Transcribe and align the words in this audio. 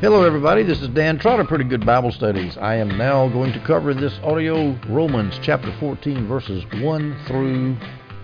Hello, 0.00 0.22
everybody. 0.22 0.62
This 0.62 0.80
is 0.80 0.86
Dan 0.90 1.18
Trotter, 1.18 1.42
Pretty 1.42 1.64
Good 1.64 1.84
Bible 1.84 2.12
Studies. 2.12 2.56
I 2.56 2.76
am 2.76 2.96
now 2.96 3.28
going 3.28 3.52
to 3.52 3.58
cover 3.58 3.92
this 3.92 4.16
audio 4.22 4.78
Romans 4.88 5.40
chapter 5.42 5.74
14, 5.80 6.24
verses 6.28 6.64
1 6.80 7.24
through 7.26 7.76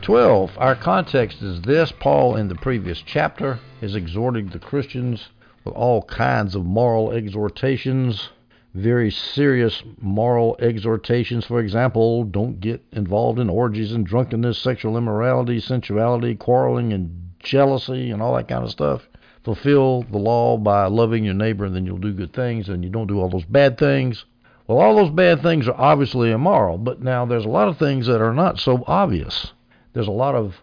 12. 0.03 0.53
Our 0.57 0.77
context 0.77 1.43
is 1.43 1.61
this 1.63 1.91
Paul, 1.91 2.37
in 2.37 2.47
the 2.47 2.55
previous 2.55 3.03
chapter, 3.05 3.59
is 3.81 3.97
exhorting 3.97 4.51
the 4.51 4.61
Christians 4.61 5.31
with 5.65 5.75
all 5.75 6.03
kinds 6.03 6.55
of 6.55 6.65
moral 6.65 7.11
exhortations, 7.11 8.29
very 8.75 9.11
serious 9.11 9.83
moral 10.01 10.57
exhortations. 10.61 11.45
For 11.45 11.59
example, 11.59 12.23
don't 12.23 12.61
get 12.61 12.85
involved 12.93 13.41
in 13.41 13.51
orgies 13.51 13.91
and 13.91 14.07
drunkenness, 14.07 14.59
sexual 14.59 14.97
immorality, 14.97 15.59
sensuality, 15.59 16.37
quarreling, 16.37 16.93
and 16.93 17.33
jealousy, 17.41 18.13
and 18.13 18.23
all 18.23 18.37
that 18.37 18.47
kind 18.47 18.63
of 18.63 18.71
stuff 18.71 19.09
fulfill 19.45 20.03
the 20.11 20.19
law 20.19 20.57
by 20.57 20.87
loving 20.87 21.25
your 21.25 21.35
neighbor 21.35 21.67
and 21.67 21.77
then 21.77 21.85
you'll 21.85 21.99
do 21.99 22.13
good 22.13 22.33
things 22.33 22.69
and 22.69 22.83
you 22.83 22.91
don't 22.91 23.07
do 23.07 23.21
all 23.21 23.29
those 23.29 23.45
bad 23.45 23.79
things. 23.79 24.25
Well, 24.67 24.79
all 24.79 24.97
those 24.97 25.11
bad 25.11 25.43
things 25.43 25.69
are 25.69 25.79
obviously 25.79 26.31
immoral, 26.31 26.79
but 26.79 27.03
now 27.03 27.27
there's 27.27 27.45
a 27.45 27.51
lot 27.51 27.69
of 27.69 27.79
things 27.79 28.07
that 28.07 28.23
are 28.23 28.33
not 28.33 28.59
so 28.59 28.83
obvious. 28.87 29.53
There's 29.93 30.09
a 30.09 30.13
lot 30.13 30.35
of 30.35 30.57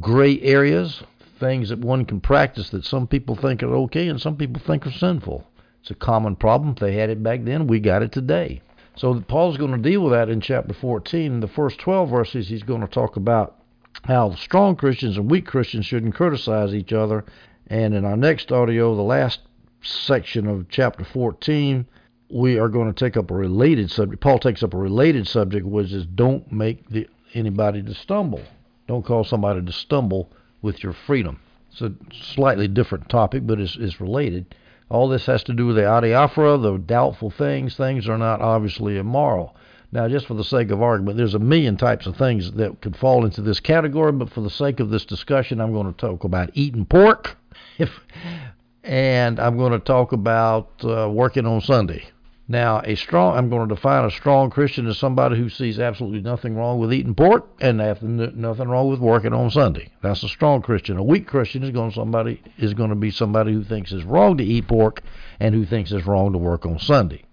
gray 0.00 0.40
areas, 0.40 1.04
things 1.38 1.68
that 1.68 1.78
one 1.78 2.04
can 2.04 2.20
practice 2.20 2.70
that 2.70 2.84
some 2.84 3.06
people 3.06 3.36
think 3.36 3.62
are 3.62 3.74
okay 3.74 4.08
and 4.08 4.20
some 4.20 4.36
people 4.36 4.60
think 4.60 4.86
are 4.86 4.92
sinful. 4.92 5.46
It's 5.80 5.92
a 5.92 5.94
common 5.94 6.34
problem. 6.34 6.70
If 6.70 6.80
they 6.80 6.94
had 6.94 7.10
it 7.10 7.22
back 7.22 7.44
then, 7.44 7.68
we 7.68 7.78
got 7.78 8.02
it 8.02 8.10
today. 8.10 8.62
So 8.96 9.20
Paul's 9.20 9.56
going 9.56 9.72
to 9.72 9.90
deal 9.90 10.02
with 10.02 10.12
that 10.12 10.28
in 10.28 10.40
chapter 10.40 10.74
14. 10.74 11.32
In 11.32 11.40
the 11.40 11.48
first 11.48 11.78
12 11.78 12.10
verses, 12.10 12.48
he's 12.48 12.62
going 12.62 12.80
to 12.80 12.86
talk 12.86 13.16
about 13.16 13.56
how 14.04 14.34
strong 14.34 14.76
Christians 14.76 15.16
and 15.16 15.30
weak 15.30 15.46
Christians 15.46 15.86
shouldn't 15.86 16.14
criticize 16.14 16.74
each 16.74 16.92
other 16.92 17.24
and 17.68 17.94
in 17.94 18.04
our 18.04 18.16
next 18.16 18.52
audio, 18.52 18.94
the 18.94 19.02
last 19.02 19.40
section 19.82 20.46
of 20.46 20.68
chapter 20.68 21.04
14, 21.04 21.86
we 22.30 22.58
are 22.58 22.68
going 22.68 22.92
to 22.92 23.04
take 23.04 23.16
up 23.16 23.30
a 23.30 23.34
related 23.34 23.90
subject. 23.90 24.22
Paul 24.22 24.38
takes 24.38 24.62
up 24.62 24.74
a 24.74 24.78
related 24.78 25.26
subject, 25.26 25.66
which 25.66 25.92
is 25.92 26.06
don't 26.06 26.50
make 26.50 26.88
the, 26.88 27.08
anybody 27.34 27.82
to 27.82 27.94
stumble. 27.94 28.42
Don't 28.86 29.04
cause 29.04 29.28
somebody 29.28 29.62
to 29.62 29.72
stumble 29.72 30.30
with 30.62 30.82
your 30.82 30.92
freedom. 30.92 31.40
It's 31.70 31.80
a 31.80 31.92
slightly 32.12 32.68
different 32.68 33.08
topic, 33.08 33.46
but 33.46 33.60
it's, 33.60 33.76
it's 33.76 34.00
related. 34.00 34.54
All 34.90 35.08
this 35.08 35.26
has 35.26 35.42
to 35.44 35.54
do 35.54 35.66
with 35.66 35.76
the 35.76 35.82
adiaphora, 35.82 36.60
the 36.62 36.78
doubtful 36.78 37.30
things. 37.30 37.76
Things 37.76 38.08
are 38.08 38.18
not 38.18 38.40
obviously 38.40 38.98
immoral. 38.98 39.56
Now, 39.90 40.08
just 40.08 40.26
for 40.26 40.34
the 40.34 40.44
sake 40.44 40.70
of 40.70 40.82
argument, 40.82 41.16
there's 41.16 41.34
a 41.34 41.38
million 41.38 41.76
types 41.76 42.06
of 42.06 42.16
things 42.16 42.52
that 42.52 42.80
could 42.80 42.96
fall 42.96 43.24
into 43.24 43.40
this 43.40 43.60
category, 43.60 44.12
but 44.12 44.30
for 44.30 44.40
the 44.40 44.50
sake 44.50 44.80
of 44.80 44.90
this 44.90 45.04
discussion, 45.04 45.60
I'm 45.60 45.72
going 45.72 45.86
to 45.86 45.96
talk 45.96 46.24
about 46.24 46.50
eating 46.54 46.84
pork 46.84 47.36
if, 47.78 47.90
and 48.82 49.38
I'm 49.40 49.56
going 49.56 49.72
to 49.72 49.78
talk 49.78 50.12
about 50.12 50.70
uh, 50.84 51.08
working 51.10 51.46
on 51.46 51.60
Sunday. 51.60 52.04
Now, 52.46 52.82
a 52.84 52.94
strong, 52.94 53.38
I'm 53.38 53.48
going 53.48 53.66
to 53.66 53.74
define 53.74 54.04
a 54.04 54.10
strong 54.10 54.50
Christian 54.50 54.86
as 54.86 54.98
somebody 54.98 55.38
who 55.38 55.48
sees 55.48 55.78
absolutely 55.78 56.20
nothing 56.20 56.56
wrong 56.56 56.78
with 56.78 56.92
eating 56.92 57.14
pork 57.14 57.46
and 57.58 57.78
nothing 57.78 58.68
wrong 58.68 58.90
with 58.90 59.00
working 59.00 59.32
on 59.32 59.50
Sunday. 59.50 59.90
That's 60.02 60.22
a 60.22 60.28
strong 60.28 60.60
Christian. 60.60 60.98
A 60.98 61.02
weak 61.02 61.26
Christian 61.26 61.62
is 61.62 61.70
going 61.70 61.90
to 61.90 61.94
somebody 61.94 62.42
is 62.58 62.74
going 62.74 62.90
to 62.90 62.96
be 62.96 63.10
somebody 63.10 63.54
who 63.54 63.64
thinks 63.64 63.92
it's 63.92 64.04
wrong 64.04 64.36
to 64.36 64.44
eat 64.44 64.68
pork 64.68 65.00
and 65.40 65.54
who 65.54 65.64
thinks 65.64 65.90
it's 65.90 66.06
wrong 66.06 66.32
to 66.32 66.38
work 66.38 66.66
on 66.66 66.78
Sunday. 66.78 67.24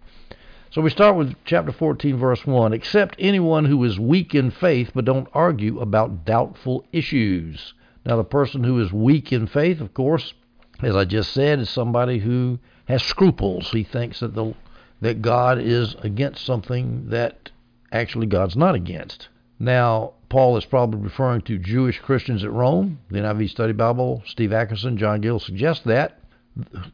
So 0.69 0.81
we 0.81 0.89
start 0.89 1.17
with 1.17 1.36
chapter 1.44 1.73
14, 1.73 2.16
verse 2.16 2.45
1. 2.45 2.72
Except 2.72 3.17
anyone 3.19 3.66
who 3.66 3.84
is 3.84 4.00
weak 4.00 4.34
in 4.34 4.50
faith, 4.50 4.92
but 4.95 5.03
don't 5.03 5.28
argue 5.34 5.81
about 5.81 6.23
doubtful 6.23 6.86
issues. 6.94 7.73
Now, 8.06 8.18
the 8.18 8.24
person 8.24 8.64
who 8.64 8.80
is 8.80 8.92
weak 8.92 9.32
in 9.32 9.48
faith, 9.48 9.80
of 9.80 9.94
course, 9.94 10.34
as 10.82 10.96
I 10.96 11.06
just 11.06 11.32
said, 11.34 11.60
is 11.60 11.70
somebody 11.70 12.20
who 12.20 12.60
has 12.86 13.04
scruples. 13.04 13.70
He 13.72 13.84
thinks 13.84 14.20
that 14.22 14.34
the 14.34 14.54
that 15.02 15.22
God 15.22 15.59
is 15.59 15.96
against 16.02 16.46
something 16.46 17.09
that 17.09 17.52
actually 17.92 18.28
God's 18.28 18.56
not 18.56 18.75
against. 18.75 19.30
Now, 19.59 20.14
Paul 20.30 20.58
is 20.58 20.66
probably 20.66 21.02
referring 21.02 21.42
to 21.42 21.58
Jewish 21.58 22.00
Christians 22.00 22.44
at 22.44 22.52
Rome. 22.52 23.00
The 23.09 23.20
NIV 23.20 23.50
Study 23.50 23.74
Bible, 23.74 24.24
Steve 24.25 24.52
Atkerson, 24.52 24.98
John 24.98 25.22
Gill 25.22 25.40
suggest 25.40 25.86
that 25.86 26.20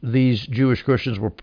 these 0.01 0.45
Jewish 0.47 0.83
Christians 0.83 1.19
were 1.19 1.33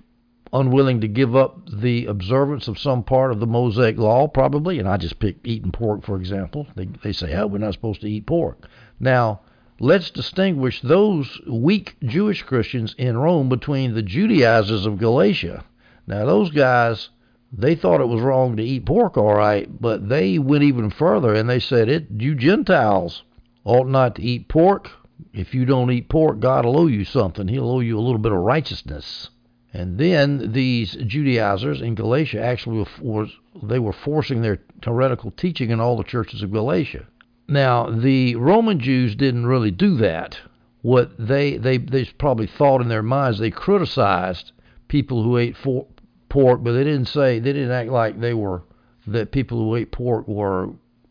unwilling 0.52 1.00
to 1.00 1.08
give 1.08 1.34
up 1.34 1.58
the 1.68 2.06
observance 2.06 2.68
of 2.68 2.78
some 2.78 3.02
part 3.02 3.32
of 3.32 3.40
the 3.40 3.46
Mosaic 3.46 3.98
law, 3.98 4.28
probably. 4.28 4.78
And 4.78 4.88
I 4.88 4.96
just 4.96 5.18
picked 5.18 5.46
eating 5.46 5.72
pork, 5.72 6.04
for 6.04 6.16
example. 6.16 6.66
They, 6.76 6.86
they 7.02 7.12
say, 7.12 7.34
oh, 7.34 7.46
we're 7.46 7.58
not 7.58 7.74
supposed 7.74 8.00
to 8.02 8.10
eat 8.10 8.26
pork. 8.26 8.68
Now, 9.00 9.40
let's 9.80 10.10
distinguish 10.10 10.80
those 10.80 11.40
weak 11.46 11.96
Jewish 12.02 12.42
Christians 12.42 12.94
in 12.98 13.16
Rome 13.16 13.48
between 13.48 13.94
the 13.94 14.02
Judaizers 14.02 14.86
of 14.86 14.98
Galatia. 14.98 15.64
Now, 16.06 16.24
those 16.24 16.50
guys, 16.50 17.10
they 17.52 17.74
thought 17.74 18.00
it 18.00 18.08
was 18.08 18.20
wrong 18.20 18.56
to 18.56 18.62
eat 18.62 18.86
pork, 18.86 19.16
all 19.16 19.34
right, 19.34 19.68
but 19.80 20.08
they 20.08 20.38
went 20.38 20.64
even 20.64 20.90
further 20.90 21.34
and 21.34 21.48
they 21.48 21.60
said, 21.60 21.88
"It, 21.88 22.06
you 22.18 22.34
Gentiles 22.34 23.22
ought 23.64 23.88
not 23.88 24.16
to 24.16 24.22
eat 24.22 24.48
pork. 24.48 24.90
If 25.32 25.54
you 25.54 25.64
don't 25.64 25.90
eat 25.90 26.08
pork, 26.08 26.40
God 26.40 26.64
will 26.64 26.78
owe 26.78 26.86
you 26.86 27.04
something. 27.04 27.48
He'll 27.48 27.70
owe 27.70 27.80
you 27.80 27.98
a 27.98 28.02
little 28.02 28.18
bit 28.18 28.32
of 28.32 28.38
righteousness." 28.38 29.30
And 29.72 29.98
then 29.98 30.52
these 30.52 30.92
Judaizers 30.94 31.80
in 31.80 31.96
Galatia 31.96 32.40
actually 32.40 32.86
was 33.00 33.30
they 33.60 33.80
were 33.80 33.92
forcing 33.92 34.40
their 34.40 34.60
heretical 34.84 35.32
teaching 35.32 35.70
in 35.70 35.80
all 35.80 35.96
the 35.96 36.04
churches 36.04 36.42
of 36.42 36.52
Galatia. 36.52 37.06
Now, 37.46 37.90
the 37.90 38.36
Roman 38.36 38.80
Jews 38.80 39.14
didn't 39.14 39.44
really 39.44 39.70
do 39.70 39.96
that. 39.96 40.40
What 40.80 41.12
they 41.18 41.58
they 41.58 41.76
they 41.76 42.06
probably 42.06 42.46
thought 42.46 42.80
in 42.80 42.88
their 42.88 43.02
minds 43.02 43.38
they 43.38 43.50
criticized 43.50 44.52
people 44.88 45.22
who 45.22 45.36
ate 45.36 45.54
for, 45.54 45.86
pork, 46.30 46.64
but 46.64 46.72
they 46.72 46.84
didn't 46.84 47.08
say 47.08 47.38
they 47.38 47.52
didn't 47.52 47.70
act 47.70 47.90
like 47.90 48.18
they 48.18 48.32
were 48.32 48.62
that 49.06 49.30
people 49.30 49.58
who 49.58 49.76
ate 49.76 49.92
pork 49.92 50.26
were 50.26 50.70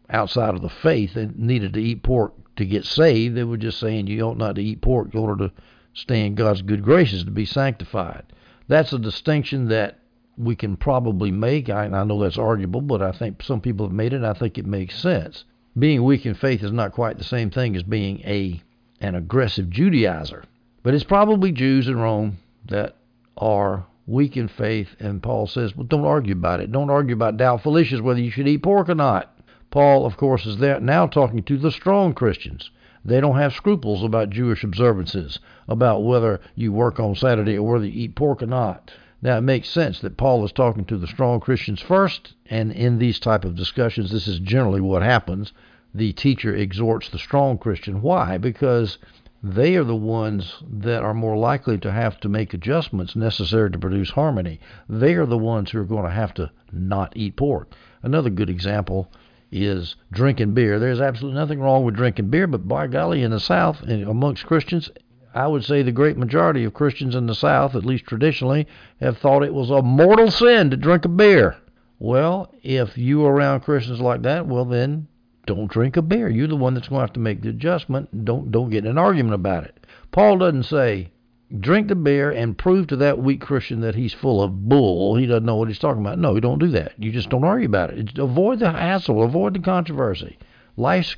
outside 0.10 0.56
of 0.56 0.64
the 0.64 0.70
faith 0.70 1.16
and 1.16 1.38
needed 1.38 1.74
to 1.76 1.82
eat 1.82 2.02
pork 2.02 2.34
to 2.56 2.66
get 2.66 2.84
saved. 2.84 3.36
They 3.36 3.44
were 3.44 3.56
just 3.56 3.80
saying 3.80 4.08
you 4.08 4.22
ought 4.22 4.38
not 4.38 4.56
to 4.56 4.64
eat 4.64 4.82
pork 4.82 5.14
in 5.14 5.20
order 5.20 5.50
to 5.50 5.54
stay 5.94 6.26
in 6.26 6.34
God's 6.34 6.64
good 6.64 6.82
graces 6.82 7.24
to 7.26 7.32
be 7.32 7.46
sanctified. 7.46 8.24
That's 8.68 8.92
a 8.92 8.98
distinction 8.98 9.68
that 9.68 10.00
we 10.36 10.56
can 10.56 10.78
probably 10.78 11.30
make. 11.30 11.70
I, 11.70 11.86
I 11.86 12.04
know 12.04 12.20
that's 12.20 12.40
arguable, 12.40 12.82
but 12.82 13.04
I 13.04 13.12
think 13.12 13.44
some 13.44 13.62
people 13.62 13.86
have 13.86 13.94
made 13.94 14.14
it. 14.14 14.24
I 14.24 14.34
think 14.34 14.58
it 14.58 14.66
makes 14.66 14.98
sense 14.98 15.46
being 15.78 16.04
weak 16.04 16.26
in 16.26 16.36
faith 16.36 16.64
is 16.64 16.72
not 16.72 16.92
quite 16.92 17.18
the 17.18 17.24
same 17.24 17.50
thing 17.50 17.76
as 17.76 17.84
being 17.84 18.20
a 18.22 18.62
an 19.00 19.16
aggressive 19.16 19.68
Judaizer. 19.68 20.44
But 20.84 20.94
it's 20.94 21.04
probably 21.04 21.52
Jews 21.52 21.88
in 21.88 21.98
Rome 21.98 22.38
that 22.66 22.96
are 23.38 23.86
weak 24.06 24.38
in 24.38 24.48
faith, 24.48 24.96
and 25.00 25.24
Paul 25.24 25.48
says, 25.48 25.76
well, 25.76 25.88
don't 25.88 26.06
argue 26.06 26.34
about 26.34 26.60
it. 26.60 26.72
Don't 26.72 26.90
argue 26.90 27.16
about 27.16 27.38
doubtful 27.38 27.78
issues 27.78 28.02
whether 28.02 28.20
you 28.20 28.32
should 28.32 28.48
eat 28.48 28.64
pork 28.64 28.90
or 28.90 28.96
not. 28.96 29.38
Paul, 29.72 30.06
of 30.06 30.18
course, 30.18 30.46
is 30.46 30.58
there 30.58 30.80
now 30.80 31.08
talking 31.08 31.42
to 31.44 31.58
the 31.58 31.72
strong 31.72 32.14
Christians. 32.14 32.70
They 33.04 33.20
don't 33.20 33.38
have 33.38 33.54
scruples 33.54 34.04
about 34.04 34.30
Jewish 34.30 34.64
observances, 34.64 35.40
about 35.68 36.04
whether 36.04 36.40
you 36.56 36.72
work 36.72 37.00
on 37.00 37.16
Saturday 37.16 37.58
or 37.58 37.74
whether 37.74 37.86
you 37.86 38.04
eat 38.04 38.16
pork 38.16 38.42
or 38.42 38.46
not. 38.46 38.92
Now, 39.24 39.38
it 39.38 39.42
makes 39.42 39.70
sense 39.70 40.02
that 40.02 40.18
Paul 40.18 40.44
is 40.44 40.52
talking 40.52 40.84
to 40.84 40.98
the 40.98 41.08
strong 41.08 41.40
Christians 41.40 41.80
first, 41.80 42.34
and 42.48 42.74
in 42.74 43.00
these 43.00 43.20
type 43.20 43.46
of 43.46 43.56
discussions, 43.56 44.12
this 44.12 44.28
is 44.28 44.40
generally 44.40 44.82
what 44.82 45.02
happens. 45.02 45.54
The 45.96 46.12
teacher 46.12 46.54
exhorts 46.54 47.08
the 47.08 47.18
strong 47.18 47.58
Christian. 47.58 48.02
Why? 48.02 48.38
Because 48.38 48.98
they 49.42 49.78
are 49.78 49.86
the 49.86 49.96
ones 49.96 50.62
that 50.70 51.04
are 51.04 51.14
more 51.14 51.38
likely 51.38 51.78
to 51.78 51.92
have 51.92 52.20
to 52.20 52.28
make 52.28 52.54
adjustments 52.54 53.16
necessary 53.16 53.72
to 53.72 53.80
produce 53.80 54.10
harmony. 54.10 54.60
They 54.90 55.14
are 55.14 55.26
the 55.26 55.38
ones 55.38 55.72
who 55.72 55.80
are 55.80 55.86
going 55.86 56.04
to 56.04 56.12
have 56.12 56.34
to 56.34 56.52
not 56.74 57.14
eat 57.16 57.38
pork. 57.38 57.72
Another 58.02 58.30
good 58.30 58.50
example 58.50 59.10
is 59.54 59.96
drinking 60.12 60.54
beer. 60.54 60.80
There's 60.80 61.00
absolutely 61.00 61.40
nothing 61.40 61.62
wrong 61.62 61.86
with 61.86 61.96
drinking 61.96 62.28
beer, 62.30 62.48
but 62.48 62.68
by 62.68 62.88
golly, 62.88 63.24
in 63.24 63.32
the 63.32 63.40
South, 63.40 63.84
amongst 63.84 64.46
Christians, 64.48 64.92
I 65.34 65.48
would 65.48 65.64
say 65.64 65.82
the 65.82 65.92
great 65.92 66.18
majority 66.18 66.64
of 66.64 66.74
Christians 66.74 67.16
in 67.16 67.26
the 67.26 67.36
South, 67.36 67.76
at 67.76 67.86
least 67.86 68.06
traditionally, 68.06 68.68
have 69.00 69.18
thought 69.18 69.44
it 69.44 69.54
was 69.54 69.72
a 69.72 69.82
mortal 69.82 70.30
sin 70.30 70.70
to 70.70 70.78
drink 70.78 71.06
a 71.06 71.10
beer. 71.10 71.58
Well, 72.00 72.54
if 72.62 72.98
you 72.98 73.26
are 73.26 73.34
around 73.34 73.62
Christians 73.62 74.02
like 74.02 74.22
that, 74.24 74.46
well 74.46 74.66
then 74.66 75.08
don't 75.46 75.72
drink 75.72 75.98
a 75.98 76.02
beer. 76.02 76.30
You're 76.30 76.48
the 76.48 76.56
one 76.56 76.74
that's 76.74 76.88
going 76.88 77.00
to 77.00 77.04
have 77.04 77.14
to 77.14 77.20
make 77.20 77.42
the 77.42 77.50
adjustment. 77.50 78.26
Don't 78.26 78.52
don't 78.52 78.70
get 78.70 78.86
in 78.86 78.92
an 78.92 78.98
argument 78.98 79.36
about 79.36 79.64
it. 79.66 79.86
Paul 80.12 80.38
doesn't 80.38 80.64
say 80.64 81.12
drink 81.60 81.88
the 81.88 81.96
beer 81.96 82.32
and 82.32 82.58
prove 82.58 82.88
to 82.88 82.96
that 82.98 83.20
weak 83.20 83.42
Christian 83.42 83.82
that 83.82 83.96
he's 83.96 84.14
full 84.14 84.42
of 84.42 84.68
bull. 84.68 85.16
He 85.16 85.26
doesn't 85.26 85.46
know 85.46 85.56
what 85.56 85.68
he's 85.68 85.80
talking 85.80 86.02
about. 86.02 86.20
No, 86.20 86.36
you 86.36 86.42
don't 86.42 86.60
do 86.60 86.70
that. 86.70 86.94
You 86.98 87.12
just 87.12 87.30
don't 87.30 87.44
argue 87.44 87.68
about 87.68 87.92
it. 87.92 88.18
Avoid 88.18 88.60
the 88.60 88.72
hassle. 88.72 89.24
Avoid 89.24 89.54
the 89.54 89.60
controversy. 89.60 90.38
Life's 90.78 91.16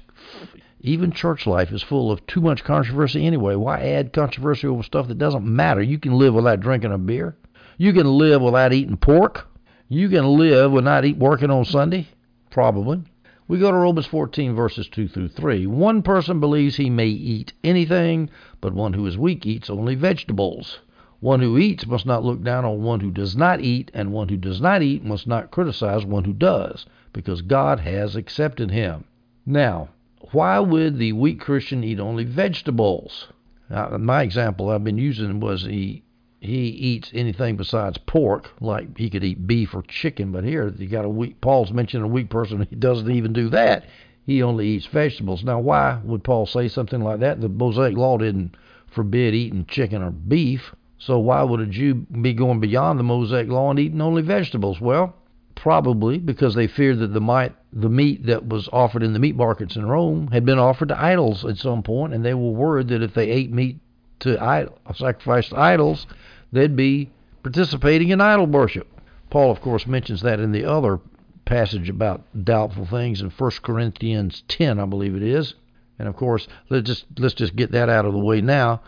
even 0.86 1.12
church 1.12 1.48
life 1.48 1.72
is 1.72 1.82
full 1.82 2.12
of 2.12 2.26
too 2.28 2.42
much 2.42 2.64
controversy 2.64 3.26
anyway. 3.26 3.56
Why 3.56 3.80
add 3.82 4.14
controversy 4.14 4.68
over 4.68 4.84
stuff 4.84 5.08
that 5.08 5.18
doesn't 5.18 5.46
matter? 5.46 5.82
You 5.82 5.98
can 5.98 6.14
live 6.14 6.34
without 6.34 6.60
drinking 6.60 6.94
a 6.94 6.98
beer. 6.98 7.36
You 7.78 7.92
can 7.92 8.08
live 8.08 8.42
without 8.42 8.72
eating 8.72 8.98
pork. 8.98 9.48
You 9.90 10.10
can 10.10 10.26
live 10.38 10.72
without 10.72 11.04
eat 11.06 11.18
working 11.18 11.52
on 11.52 11.66
Sunday. 11.66 12.08
Probably. 12.50 13.02
We 13.48 13.60
go 13.60 13.70
to 13.70 13.78
Romans 13.78 14.08
14, 14.08 14.56
verses 14.56 14.88
2 14.88 15.08
through 15.08 15.28
3. 15.30 15.68
One 15.68 16.02
person 16.02 16.40
believes 16.40 16.78
he 16.78 16.90
may 16.90 17.08
eat 17.08 17.54
anything, 17.64 18.30
but 18.62 18.74
one 18.74 18.94
who 18.94 19.06
is 19.06 19.18
weak 19.18 19.46
eats 19.46 19.70
only 19.70 19.96
vegetables. 19.96 20.80
One 21.20 21.42
who 21.42 21.58
eats 21.58 21.86
must 21.86 22.06
not 22.06 22.24
look 22.24 22.44
down 22.44 22.66
on 22.66 22.84
one 22.84 23.00
who 23.00 23.12
does 23.12 23.36
not 23.36 23.62
eat, 23.62 23.92
and 23.94 24.12
one 24.12 24.30
who 24.30 24.38
does 24.38 24.62
not 24.62 24.82
eat 24.82 25.04
must 25.04 25.28
not 25.28 25.52
criticize 25.52 26.06
one 26.06 26.24
who 26.24 26.34
does, 26.34 26.86
because 27.14 27.42
God 27.42 27.80
has 27.80 28.16
accepted 28.16 28.72
him. 28.72 29.06
Now, 29.46 29.90
why 30.32 30.60
would 30.60 30.98
the 30.98 31.14
weak 31.14 31.40
Christian 31.40 31.84
eat 31.84 32.00
only 32.00 32.24
vegetables? 32.24 33.28
Now, 33.70 33.98
my 33.98 34.22
example 34.22 34.70
I've 34.70 34.84
been 34.84 34.98
using 34.98 35.40
was 35.40 35.64
he 35.64 36.04
he 36.40 36.68
eats 36.68 37.12
anything 37.14 37.56
besides 37.56 37.98
pork, 37.98 38.52
like 38.62 38.98
he 38.98 39.10
could 39.10 39.24
eat 39.24 39.48
beef 39.48 39.74
or 39.74 39.82
chicken. 39.82 40.32
But 40.32 40.44
here 40.44 40.68
you 40.78 40.88
got 40.88 41.06
a 41.06 41.10
weak. 41.10 41.42
Paul's 41.42 41.72
mentioning 41.72 42.06
a 42.06 42.14
weak 42.14 42.30
person. 42.30 42.68
He 42.70 42.76
doesn't 42.76 43.10
even 43.10 43.34
do 43.34 43.50
that. 43.50 43.86
He 44.26 44.44
only 44.44 44.68
eats 44.68 44.86
vegetables. 44.86 45.44
Now, 45.44 45.60
why 45.60 46.00
would 46.04 46.24
Paul 46.24 46.46
say 46.46 46.68
something 46.68 47.02
like 47.02 47.20
that? 47.20 47.42
The 47.42 47.50
Mosaic 47.50 47.98
law 47.98 48.18
didn't 48.18 48.56
forbid 48.88 49.34
eating 49.34 49.66
chicken 49.66 50.02
or 50.02 50.12
beef. 50.12 50.76
So 50.98 51.20
why 51.20 51.44
would 51.44 51.60
a 51.60 51.66
Jew 51.66 51.94
be 51.94 52.34
going 52.34 52.60
beyond 52.60 53.00
the 53.00 53.04
Mosaic 53.04 53.50
law 53.50 53.70
and 53.70 53.80
eating 53.80 54.02
only 54.02 54.22
vegetables? 54.22 54.80
Well, 54.80 55.16
probably 55.56 56.18
because 56.18 56.56
they 56.56 56.68
feared 56.68 57.00
that 57.00 57.14
the 57.14 57.22
might, 57.22 57.54
the 57.74 57.90
meat 57.90 58.26
that 58.26 58.48
was 58.48 58.70
offered 58.72 59.04
in 59.04 59.14
the 59.14 59.20
meat 59.20 59.36
markets 59.36 59.76
in 59.76 59.86
Rome 59.86 60.28
had 60.28 60.46
been 60.46 60.60
offered 60.60 60.90
to 60.90 61.02
idols 61.02 61.46
at 61.46 61.58
some 61.58 61.84
point, 61.84 62.14
and 62.14 62.24
they 62.24 62.34
were 62.34 62.52
worried 62.52 62.90
that 62.90 63.02
if 63.02 63.14
they 63.14 63.30
ate 63.30 63.52
meat 63.52 63.80
to 64.20 64.42
idol, 64.42 64.78
sacrificed 64.94 65.50
to 65.50 65.60
idols, 65.60 66.08
they'd 66.52 66.76
be 66.76 67.10
participating 67.44 68.10
in 68.10 68.22
idol 68.22 68.46
worship. 68.46 68.88
Paul, 69.30 69.52
of 69.52 69.62
course, 69.62 69.88
mentions 69.88 70.22
that 70.22 70.40
in 70.40 70.52
the 70.52 70.66
other 70.66 71.00
passage 71.46 71.90
about 71.90 72.24
doubtful 72.44 72.86
things 72.86 73.22
in 73.22 73.30
1 73.30 73.52
Corinthians 73.62 74.44
10, 74.48 74.80
I 74.80 74.86
believe 74.86 75.16
it 75.16 75.24
is. 75.24 75.54
And 75.98 76.08
of 76.08 76.16
course, 76.16 76.48
let's 76.70 76.86
just 76.86 77.06
let's 77.18 77.36
just 77.36 77.56
get 77.56 77.72
that 77.72 77.88
out 77.88 78.06
of 78.06 78.14
the 78.14 78.20
way 78.20 78.42
now 78.42 78.82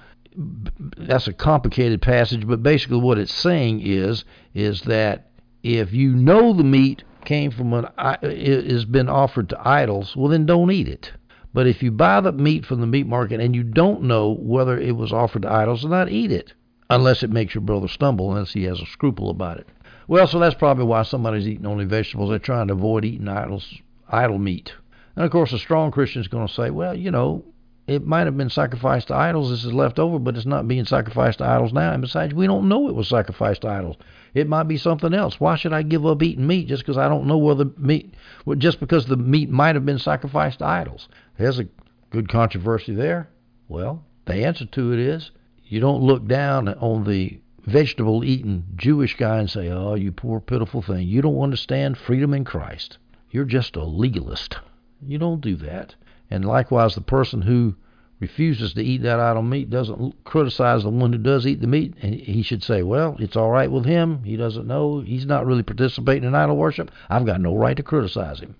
that's 0.97 1.27
a 1.27 1.33
complicated 1.33 2.01
passage, 2.01 2.47
but 2.47 2.61
basically 2.61 2.99
what 2.99 3.17
it's 3.17 3.33
saying 3.33 3.81
is 3.83 4.23
is 4.53 4.81
that 4.83 5.31
if 5.63 5.93
you 5.93 6.13
know 6.13 6.53
the 6.53 6.63
meat 6.63 7.03
came 7.25 7.51
from 7.51 7.73
an 7.73 7.87
has 7.97 8.85
been 8.85 9.09
offered 9.09 9.49
to 9.49 9.67
idols, 9.67 10.15
well 10.15 10.29
then 10.29 10.45
don't 10.45 10.71
eat 10.71 10.87
it. 10.87 11.11
But 11.53 11.67
if 11.67 11.81
you 11.81 11.91
buy 11.91 12.21
the 12.21 12.31
meat 12.31 12.65
from 12.65 12.81
the 12.81 12.87
meat 12.87 13.07
market 13.07 13.39
and 13.39 13.55
you 13.55 13.63
don't 13.63 14.03
know 14.03 14.35
whether 14.39 14.79
it 14.79 14.95
was 14.95 15.11
offered 15.11 15.41
to 15.41 15.51
idols, 15.51 15.81
then 15.81 15.91
not 15.91 16.11
eat 16.11 16.31
it, 16.31 16.53
unless 16.89 17.23
it 17.23 17.31
makes 17.31 17.55
your 17.55 17.61
brother 17.61 17.87
stumble, 17.87 18.31
unless 18.31 18.53
he 18.53 18.63
has 18.63 18.79
a 18.79 18.85
scruple 18.85 19.29
about 19.29 19.57
it. 19.57 19.67
Well, 20.07 20.27
so 20.27 20.39
that's 20.39 20.55
probably 20.55 20.85
why 20.85 21.03
somebody's 21.03 21.47
eating 21.47 21.65
only 21.65 21.85
vegetables. 21.85 22.29
They're 22.29 22.39
trying 22.39 22.67
to 22.67 22.73
avoid 22.73 23.03
eating 23.03 23.27
idols, 23.27 23.81
idol 24.09 24.37
meat. 24.37 24.73
And 25.15 25.25
of 25.25 25.31
course, 25.31 25.51
a 25.51 25.59
strong 25.59 25.91
Christian 25.91 26.21
is 26.21 26.27
going 26.27 26.47
to 26.47 26.53
say, 26.53 26.69
well, 26.69 26.95
you 26.95 27.11
know, 27.11 27.43
it 27.87 28.05
might 28.05 28.25
have 28.25 28.35
been 28.35 28.49
sacrificed 28.49 29.07
to 29.07 29.15
idols. 29.15 29.49
This 29.49 29.63
is 29.63 29.73
left 29.73 29.97
over, 29.97 30.19
but 30.19 30.35
it's 30.35 30.45
not 30.45 30.67
being 30.67 30.83
sacrificed 30.83 31.37
to 31.37 31.45
idols 31.45 31.71
now. 31.71 31.93
And 31.93 32.01
besides, 32.01 32.33
we 32.33 32.45
don't 32.45 32.67
know 32.67 32.89
it 32.89 32.95
was 32.95 33.07
sacrificed 33.07 33.61
to 33.61 33.69
idols. 33.69 33.95
It 34.33 34.49
might 34.49 34.67
be 34.67 34.77
something 34.77 35.13
else. 35.13 35.39
Why 35.39 35.55
should 35.55 35.71
I 35.71 35.83
give 35.83 36.05
up 36.05 36.21
eating 36.21 36.45
meat 36.45 36.67
just 36.67 36.83
because 36.83 36.97
I 36.97 37.07
don't 37.07 37.27
know 37.27 37.37
whether 37.37 37.65
meat, 37.77 38.13
just 38.57 38.81
because 38.81 39.05
the 39.05 39.15
meat 39.15 39.49
might 39.49 39.75
have 39.75 39.85
been 39.85 39.99
sacrificed 39.99 40.59
to 40.59 40.65
idols? 40.65 41.07
There's 41.37 41.59
a 41.59 41.67
good 42.09 42.27
controversy 42.27 42.93
there. 42.93 43.29
Well, 43.69 44.03
the 44.25 44.45
answer 44.45 44.65
to 44.65 44.93
it 44.93 44.99
is 44.99 45.31
you 45.63 45.79
don't 45.79 46.03
look 46.03 46.27
down 46.27 46.67
on 46.67 47.05
the 47.05 47.39
vegetable 47.65 48.23
eating 48.23 48.65
Jewish 48.75 49.15
guy 49.15 49.39
and 49.39 49.49
say, 49.49 49.69
"Oh, 49.69 49.95
you 49.95 50.11
poor 50.11 50.41
pitiful 50.41 50.81
thing. 50.81 51.07
You 51.07 51.21
don't 51.21 51.39
understand 51.39 51.97
freedom 51.97 52.33
in 52.33 52.43
Christ. 52.43 52.97
You're 53.31 53.45
just 53.45 53.77
a 53.77 53.83
legalist." 53.83 54.57
You 55.05 55.17
don't 55.17 55.41
do 55.41 55.55
that. 55.57 55.95
And 56.29 56.45
likewise, 56.45 56.95
the 56.95 57.01
person 57.01 57.41
who 57.41 57.75
refuses 58.19 58.73
to 58.73 58.81
eat 58.81 59.03
that 59.03 59.19
idol 59.19 59.43
meat 59.43 59.69
doesn't 59.69 60.23
criticize 60.23 60.83
the 60.83 60.89
one 60.89 61.13
who 61.13 61.19
does 61.19 61.45
eat 61.45 61.61
the 61.61 61.67
meat. 61.67 61.93
And 62.01 62.15
he 62.15 62.41
should 62.41 62.63
say, 62.63 62.83
well, 62.83 63.15
it's 63.19 63.35
all 63.35 63.51
right 63.51 63.71
with 63.71 63.85
him. 63.85 64.23
He 64.23 64.35
doesn't 64.35 64.67
know. 64.67 65.01
He's 65.01 65.25
not 65.25 65.45
really 65.45 65.63
participating 65.63 66.23
in 66.23 66.35
idol 66.35 66.57
worship. 66.57 66.91
I've 67.09 67.25
got 67.25 67.41
no 67.41 67.55
right 67.55 67.77
to 67.77 67.83
criticize 67.83 68.39
him. 68.39 68.55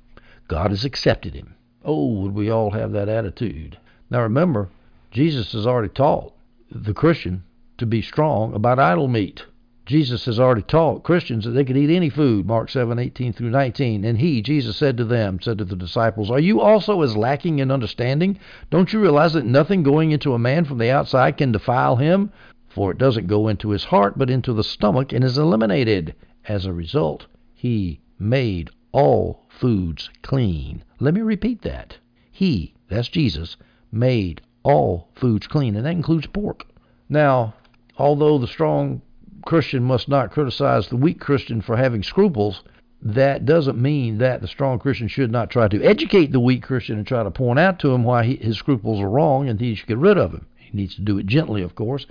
God 0.47 0.69
has 0.69 0.85
accepted 0.85 1.33
him. 1.33 1.55
Oh, 1.83 2.13
would 2.21 2.33
we 2.33 2.49
all 2.49 2.71
have 2.71 2.91
that 2.93 3.09
attitude? 3.09 3.77
Now 4.09 4.21
remember, 4.21 4.69
Jesus 5.11 5.53
has 5.53 5.65
already 5.65 5.89
taught 5.89 6.33
the 6.69 6.93
Christian 6.93 7.43
to 7.77 7.85
be 7.85 8.01
strong 8.01 8.53
about 8.53 8.79
idol 8.79 9.07
meat. 9.07 9.45
Jesus 9.87 10.25
has 10.25 10.37
already 10.37 10.63
taught 10.63 11.03
Christians 11.03 11.45
that 11.45 11.51
they 11.51 11.63
could 11.63 11.77
eat 11.77 11.89
any 11.89 12.09
food, 12.09 12.45
Mark 12.45 12.69
7, 12.69 12.99
18 12.99 13.31
through 13.31 13.51
19. 13.51 14.03
And 14.03 14.17
he, 14.17 14.41
Jesus, 14.41 14.75
said 14.75 14.97
to 14.97 15.05
them, 15.05 15.39
said 15.41 15.57
to 15.59 15.63
the 15.63 15.77
disciples, 15.77 16.29
Are 16.29 16.41
you 16.41 16.59
also 16.59 17.01
as 17.03 17.15
lacking 17.15 17.59
in 17.59 17.71
understanding? 17.71 18.37
Don't 18.69 18.91
you 18.91 18.99
realize 18.99 19.31
that 19.31 19.45
nothing 19.45 19.83
going 19.83 20.11
into 20.11 20.33
a 20.33 20.39
man 20.39 20.65
from 20.65 20.77
the 20.77 20.91
outside 20.91 21.37
can 21.37 21.53
defile 21.53 21.95
him? 21.95 22.31
For 22.67 22.91
it 22.91 22.97
doesn't 22.97 23.27
go 23.27 23.47
into 23.47 23.69
his 23.69 23.85
heart, 23.85 24.17
but 24.17 24.29
into 24.29 24.51
the 24.51 24.63
stomach, 24.63 25.13
and 25.13 25.23
is 25.23 25.37
eliminated. 25.37 26.13
As 26.49 26.65
a 26.65 26.73
result, 26.73 27.25
he 27.53 28.01
made 28.19 28.69
all 28.91 29.45
foods 29.47 30.09
clean. 30.21 30.83
Let 30.99 31.13
me 31.13 31.21
repeat 31.21 31.61
that. 31.61 31.97
He, 32.29 32.73
that's 32.89 33.07
Jesus, 33.07 33.55
made 33.89 34.41
all 34.63 35.07
foods 35.15 35.47
clean, 35.47 35.77
and 35.77 35.85
that 35.85 35.91
includes 35.91 36.27
pork. 36.27 36.67
Now, 37.07 37.53
although 37.97 38.37
the 38.37 38.47
strong 38.47 39.01
Christian 39.47 39.81
must 39.81 40.09
not 40.09 40.31
criticize 40.31 40.89
the 40.89 40.97
weak 40.97 41.21
Christian 41.21 41.61
for 41.61 41.77
having 41.77 42.03
scruples, 42.03 42.63
that 43.01 43.45
doesn't 43.45 43.81
mean 43.81 44.17
that 44.17 44.41
the 44.41 44.47
strong 44.47 44.77
Christian 44.77 45.07
should 45.07 45.31
not 45.31 45.49
try 45.49 45.69
to 45.69 45.81
educate 45.81 46.33
the 46.33 46.39
weak 46.41 46.63
Christian 46.63 46.97
and 46.97 47.07
try 47.07 47.23
to 47.23 47.31
point 47.31 47.57
out 47.57 47.79
to 47.79 47.93
him 47.93 48.03
why 48.03 48.25
he, 48.25 48.35
his 48.35 48.57
scruples 48.57 48.99
are 48.99 49.09
wrong 49.09 49.47
and 49.47 49.57
he 49.61 49.73
should 49.73 49.87
get 49.87 49.99
rid 49.99 50.17
of 50.17 50.33
them. 50.33 50.47
He 50.57 50.75
needs 50.75 50.95
to 50.95 51.01
do 51.01 51.17
it 51.17 51.27
gently, 51.27 51.61
of 51.61 51.75
course, 51.75 52.05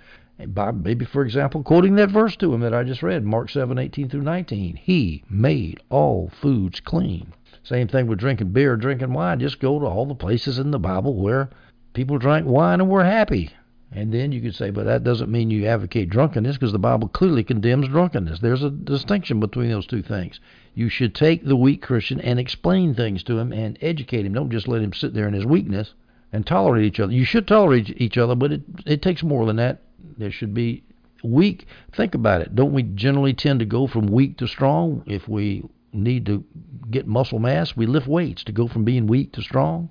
by 0.46 0.70
maybe, 0.70 1.04
for 1.04 1.22
example, 1.22 1.62
quoting 1.62 1.96
that 1.96 2.08
verse 2.08 2.36
to 2.36 2.54
him 2.54 2.62
that 2.62 2.72
I 2.72 2.84
just 2.84 3.02
read, 3.02 3.22
Mark 3.22 3.50
7, 3.50 3.78
18 3.78 4.08
through 4.08 4.22
19. 4.22 4.76
He 4.76 5.22
made 5.28 5.78
all 5.90 6.30
foods 6.40 6.80
clean. 6.80 7.34
Same 7.62 7.86
thing 7.86 8.06
with 8.06 8.18
drinking 8.18 8.52
beer 8.52 8.76
drinking 8.76 9.12
wine. 9.12 9.40
Just 9.40 9.60
go 9.60 9.78
to 9.78 9.84
all 9.84 10.06
the 10.06 10.14
places 10.14 10.58
in 10.58 10.70
the 10.70 10.78
Bible 10.78 11.12
where 11.12 11.50
people 11.92 12.16
drank 12.16 12.46
wine 12.46 12.80
and 12.80 12.88
were 12.88 13.04
happy. 13.04 13.50
And 13.92 14.12
then 14.12 14.32
you 14.32 14.40
could 14.40 14.54
say, 14.54 14.70
but 14.70 14.84
that 14.84 15.04
doesn't 15.04 15.30
mean 15.30 15.50
you 15.50 15.66
advocate 15.66 16.10
drunkenness 16.10 16.56
because 16.56 16.72
the 16.72 16.78
Bible 16.78 17.08
clearly 17.08 17.44
condemns 17.44 17.88
drunkenness. 17.88 18.40
There's 18.40 18.62
a 18.62 18.70
distinction 18.70 19.40
between 19.40 19.70
those 19.70 19.86
two 19.86 20.02
things. 20.02 20.40
You 20.74 20.88
should 20.88 21.14
take 21.14 21.44
the 21.44 21.56
weak 21.56 21.82
Christian 21.82 22.20
and 22.20 22.38
explain 22.38 22.94
things 22.94 23.22
to 23.24 23.38
him 23.38 23.52
and 23.52 23.78
educate 23.80 24.26
him. 24.26 24.34
Don't 24.34 24.50
just 24.50 24.68
let 24.68 24.82
him 24.82 24.92
sit 24.92 25.14
there 25.14 25.28
in 25.28 25.34
his 25.34 25.46
weakness 25.46 25.94
and 26.32 26.46
tolerate 26.46 26.84
each 26.84 27.00
other. 27.00 27.12
You 27.12 27.24
should 27.24 27.46
tolerate 27.46 28.00
each 28.00 28.18
other, 28.18 28.34
but 28.34 28.52
it 28.52 28.62
it 28.84 29.02
takes 29.02 29.22
more 29.22 29.46
than 29.46 29.56
that. 29.56 29.82
There 30.18 30.30
should 30.30 30.52
be 30.52 30.82
weak. 31.22 31.66
Think 31.92 32.14
about 32.14 32.42
it. 32.42 32.54
Don't 32.54 32.72
we 32.72 32.82
generally 32.82 33.32
tend 33.32 33.60
to 33.60 33.66
go 33.66 33.86
from 33.86 34.08
weak 34.08 34.36
to 34.38 34.46
strong? 34.46 35.02
If 35.06 35.28
we 35.28 35.64
need 35.92 36.26
to 36.26 36.44
get 36.90 37.06
muscle 37.06 37.38
mass, 37.38 37.76
we 37.76 37.86
lift 37.86 38.06
weights 38.06 38.44
to 38.44 38.52
go 38.52 38.68
from 38.68 38.84
being 38.84 39.06
weak 39.06 39.32
to 39.32 39.42
strong. 39.42 39.88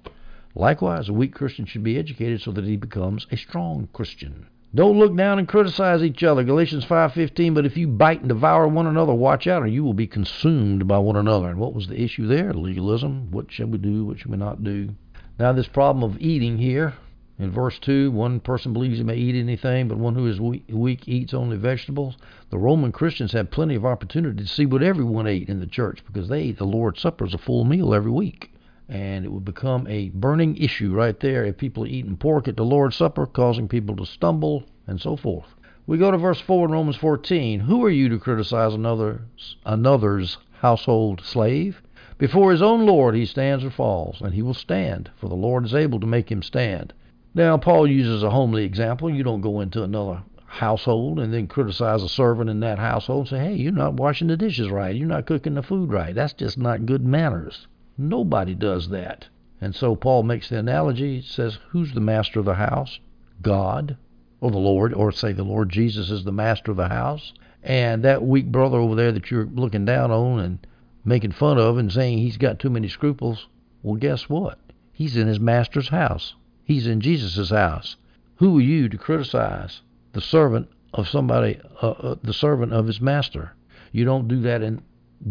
Likewise, 0.57 1.09
a 1.09 1.13
weak 1.13 1.35
Christian 1.35 1.65
should 1.65 1.83
be 1.83 1.97
educated 1.97 2.39
so 2.39 2.49
that 2.53 2.63
he 2.63 2.77
becomes 2.77 3.27
a 3.29 3.35
strong 3.35 3.89
Christian. 3.91 4.45
Don't 4.73 4.97
look 4.97 5.13
down 5.13 5.37
and 5.37 5.49
criticize 5.49 6.01
each 6.01 6.23
other. 6.23 6.45
Galatians 6.45 6.85
5:15. 6.85 7.53
But 7.53 7.65
if 7.65 7.75
you 7.75 7.89
bite 7.89 8.21
and 8.21 8.29
devour 8.29 8.65
one 8.65 8.87
another, 8.87 9.13
watch 9.13 9.47
out, 9.47 9.63
or 9.63 9.67
you 9.67 9.83
will 9.83 9.93
be 9.93 10.07
consumed 10.07 10.87
by 10.87 10.97
one 10.97 11.17
another. 11.17 11.49
And 11.49 11.59
what 11.59 11.73
was 11.73 11.87
the 11.87 12.01
issue 12.01 12.25
there? 12.25 12.53
Legalism. 12.53 13.31
What 13.31 13.51
should 13.51 13.69
we 13.69 13.79
do? 13.79 14.05
What 14.05 14.19
should 14.19 14.31
we 14.31 14.37
not 14.37 14.63
do? 14.63 14.89
Now, 15.37 15.51
this 15.51 15.67
problem 15.67 16.03
of 16.03 16.21
eating 16.21 16.57
here 16.57 16.93
in 17.37 17.51
verse 17.51 17.77
2, 17.79 18.11
one 18.11 18.39
person 18.39 18.71
believes 18.71 18.97
he 18.97 19.03
may 19.03 19.17
eat 19.17 19.35
anything, 19.35 19.89
but 19.89 19.97
one 19.97 20.15
who 20.15 20.25
is 20.25 20.39
weak 20.39 21.07
eats 21.07 21.33
only 21.33 21.57
vegetables. 21.57 22.15
The 22.49 22.57
Roman 22.57 22.93
Christians 22.93 23.33
had 23.33 23.51
plenty 23.51 23.75
of 23.75 23.85
opportunity 23.85 24.41
to 24.41 24.49
see 24.49 24.65
what 24.65 24.81
everyone 24.81 25.27
ate 25.27 25.49
in 25.49 25.59
the 25.59 25.67
church 25.67 26.01
because 26.05 26.29
they 26.29 26.43
ate 26.43 26.57
the 26.57 26.65
Lord's 26.65 27.01
Supper 27.01 27.25
as 27.25 27.33
a 27.33 27.37
full 27.37 27.65
meal 27.65 27.93
every 27.93 28.11
week 28.11 28.51
and 28.87 29.25
it 29.25 29.31
would 29.31 29.45
become 29.45 29.87
a 29.87 30.09
burning 30.09 30.57
issue 30.57 30.93
right 30.93 31.19
there 31.19 31.45
if 31.45 31.57
people 31.57 31.83
are 31.83 31.87
eating 31.87 32.17
pork 32.17 32.47
at 32.47 32.55
the 32.55 32.63
Lord's 32.63 32.95
Supper, 32.95 33.25
causing 33.25 33.67
people 33.67 33.95
to 33.95 34.05
stumble 34.05 34.63
and 34.87 35.01
so 35.01 35.15
forth. 35.15 35.55
We 35.87 35.97
go 35.97 36.11
to 36.11 36.17
verse 36.17 36.39
4 36.39 36.65
in 36.65 36.71
Romans 36.71 36.95
14. 36.95 37.59
Who 37.61 37.83
are 37.85 37.89
you 37.89 38.09
to 38.09 38.19
criticize 38.19 38.73
another's, 38.73 39.57
another's 39.65 40.37
household 40.59 41.21
slave? 41.21 41.81
Before 42.17 42.51
his 42.51 42.61
own 42.61 42.85
Lord 42.85 43.13
he 43.13 43.25
stands 43.25 43.63
or 43.63 43.69
falls, 43.69 44.21
and 44.21 44.33
he 44.33 44.41
will 44.41 44.53
stand, 44.53 45.11
for 45.15 45.29
the 45.29 45.35
Lord 45.35 45.65
is 45.65 45.75
able 45.75 45.99
to 45.99 46.07
make 46.07 46.31
him 46.31 46.41
stand. 46.41 46.93
Now, 47.33 47.57
Paul 47.57 47.87
uses 47.87 48.23
a 48.23 48.29
homely 48.29 48.63
example. 48.63 49.09
You 49.09 49.23
don't 49.23 49.41
go 49.41 49.59
into 49.59 49.83
another 49.83 50.23
household 50.45 51.19
and 51.19 51.33
then 51.33 51.47
criticize 51.47 52.01
a 52.01 52.07
servant 52.07 52.49
in 52.49 52.61
that 52.61 52.79
household 52.79 53.27
and 53.27 53.29
say, 53.29 53.39
hey, 53.39 53.53
you're 53.55 53.73
not 53.73 53.95
washing 53.95 54.29
the 54.29 54.37
dishes 54.37 54.69
right. 54.69 54.95
You're 54.95 55.07
not 55.07 55.25
cooking 55.25 55.55
the 55.55 55.61
food 55.61 55.91
right. 55.91 56.15
That's 56.15 56.33
just 56.33 56.57
not 56.57 56.85
good 56.85 57.03
manners. 57.03 57.67
Nobody 57.97 58.55
does 58.55 58.89
that. 58.89 59.27
And 59.61 59.73
so 59.73 59.95
Paul 59.95 60.23
makes 60.23 60.49
the 60.49 60.59
analogy, 60.59 61.21
says, 61.21 61.59
Who's 61.69 61.93
the 61.93 62.01
master 62.01 62.39
of 62.39 62.45
the 62.45 62.55
house? 62.55 62.99
God, 63.41 63.97
or 64.41 64.51
the 64.51 64.57
Lord, 64.57 64.93
or 64.93 65.11
say 65.11 65.31
the 65.31 65.43
Lord 65.43 65.69
Jesus 65.69 66.09
is 66.09 66.23
the 66.23 66.31
master 66.31 66.71
of 66.71 66.77
the 66.77 66.89
house. 66.89 67.33
And 67.63 68.03
that 68.03 68.23
weak 68.23 68.51
brother 68.51 68.77
over 68.77 68.95
there 68.95 69.11
that 69.11 69.31
you're 69.31 69.45
looking 69.47 69.85
down 69.85 70.11
on 70.11 70.39
and 70.39 70.67
making 71.03 71.31
fun 71.31 71.57
of 71.57 71.77
and 71.77 71.91
saying 71.91 72.17
he's 72.17 72.37
got 72.37 72.59
too 72.59 72.69
many 72.69 72.87
scruples, 72.87 73.47
well, 73.81 73.95
guess 73.95 74.29
what? 74.29 74.59
He's 74.91 75.17
in 75.17 75.27
his 75.27 75.39
master's 75.39 75.89
house. 75.89 76.35
He's 76.63 76.87
in 76.87 77.01
Jesus' 77.01 77.49
house. 77.49 77.95
Who 78.35 78.57
are 78.57 78.61
you 78.61 78.89
to 78.89 78.97
criticize 78.97 79.81
the 80.13 80.21
servant 80.21 80.69
of 80.95 81.09
somebody, 81.09 81.59
uh, 81.81 81.89
uh, 81.89 82.15
the 82.23 82.33
servant 82.33 82.71
of 82.71 82.87
his 82.87 83.01
master. 83.01 83.51
You 83.91 84.05
don't 84.05 84.29
do 84.29 84.39
that 84.41 84.61
in 84.61 84.81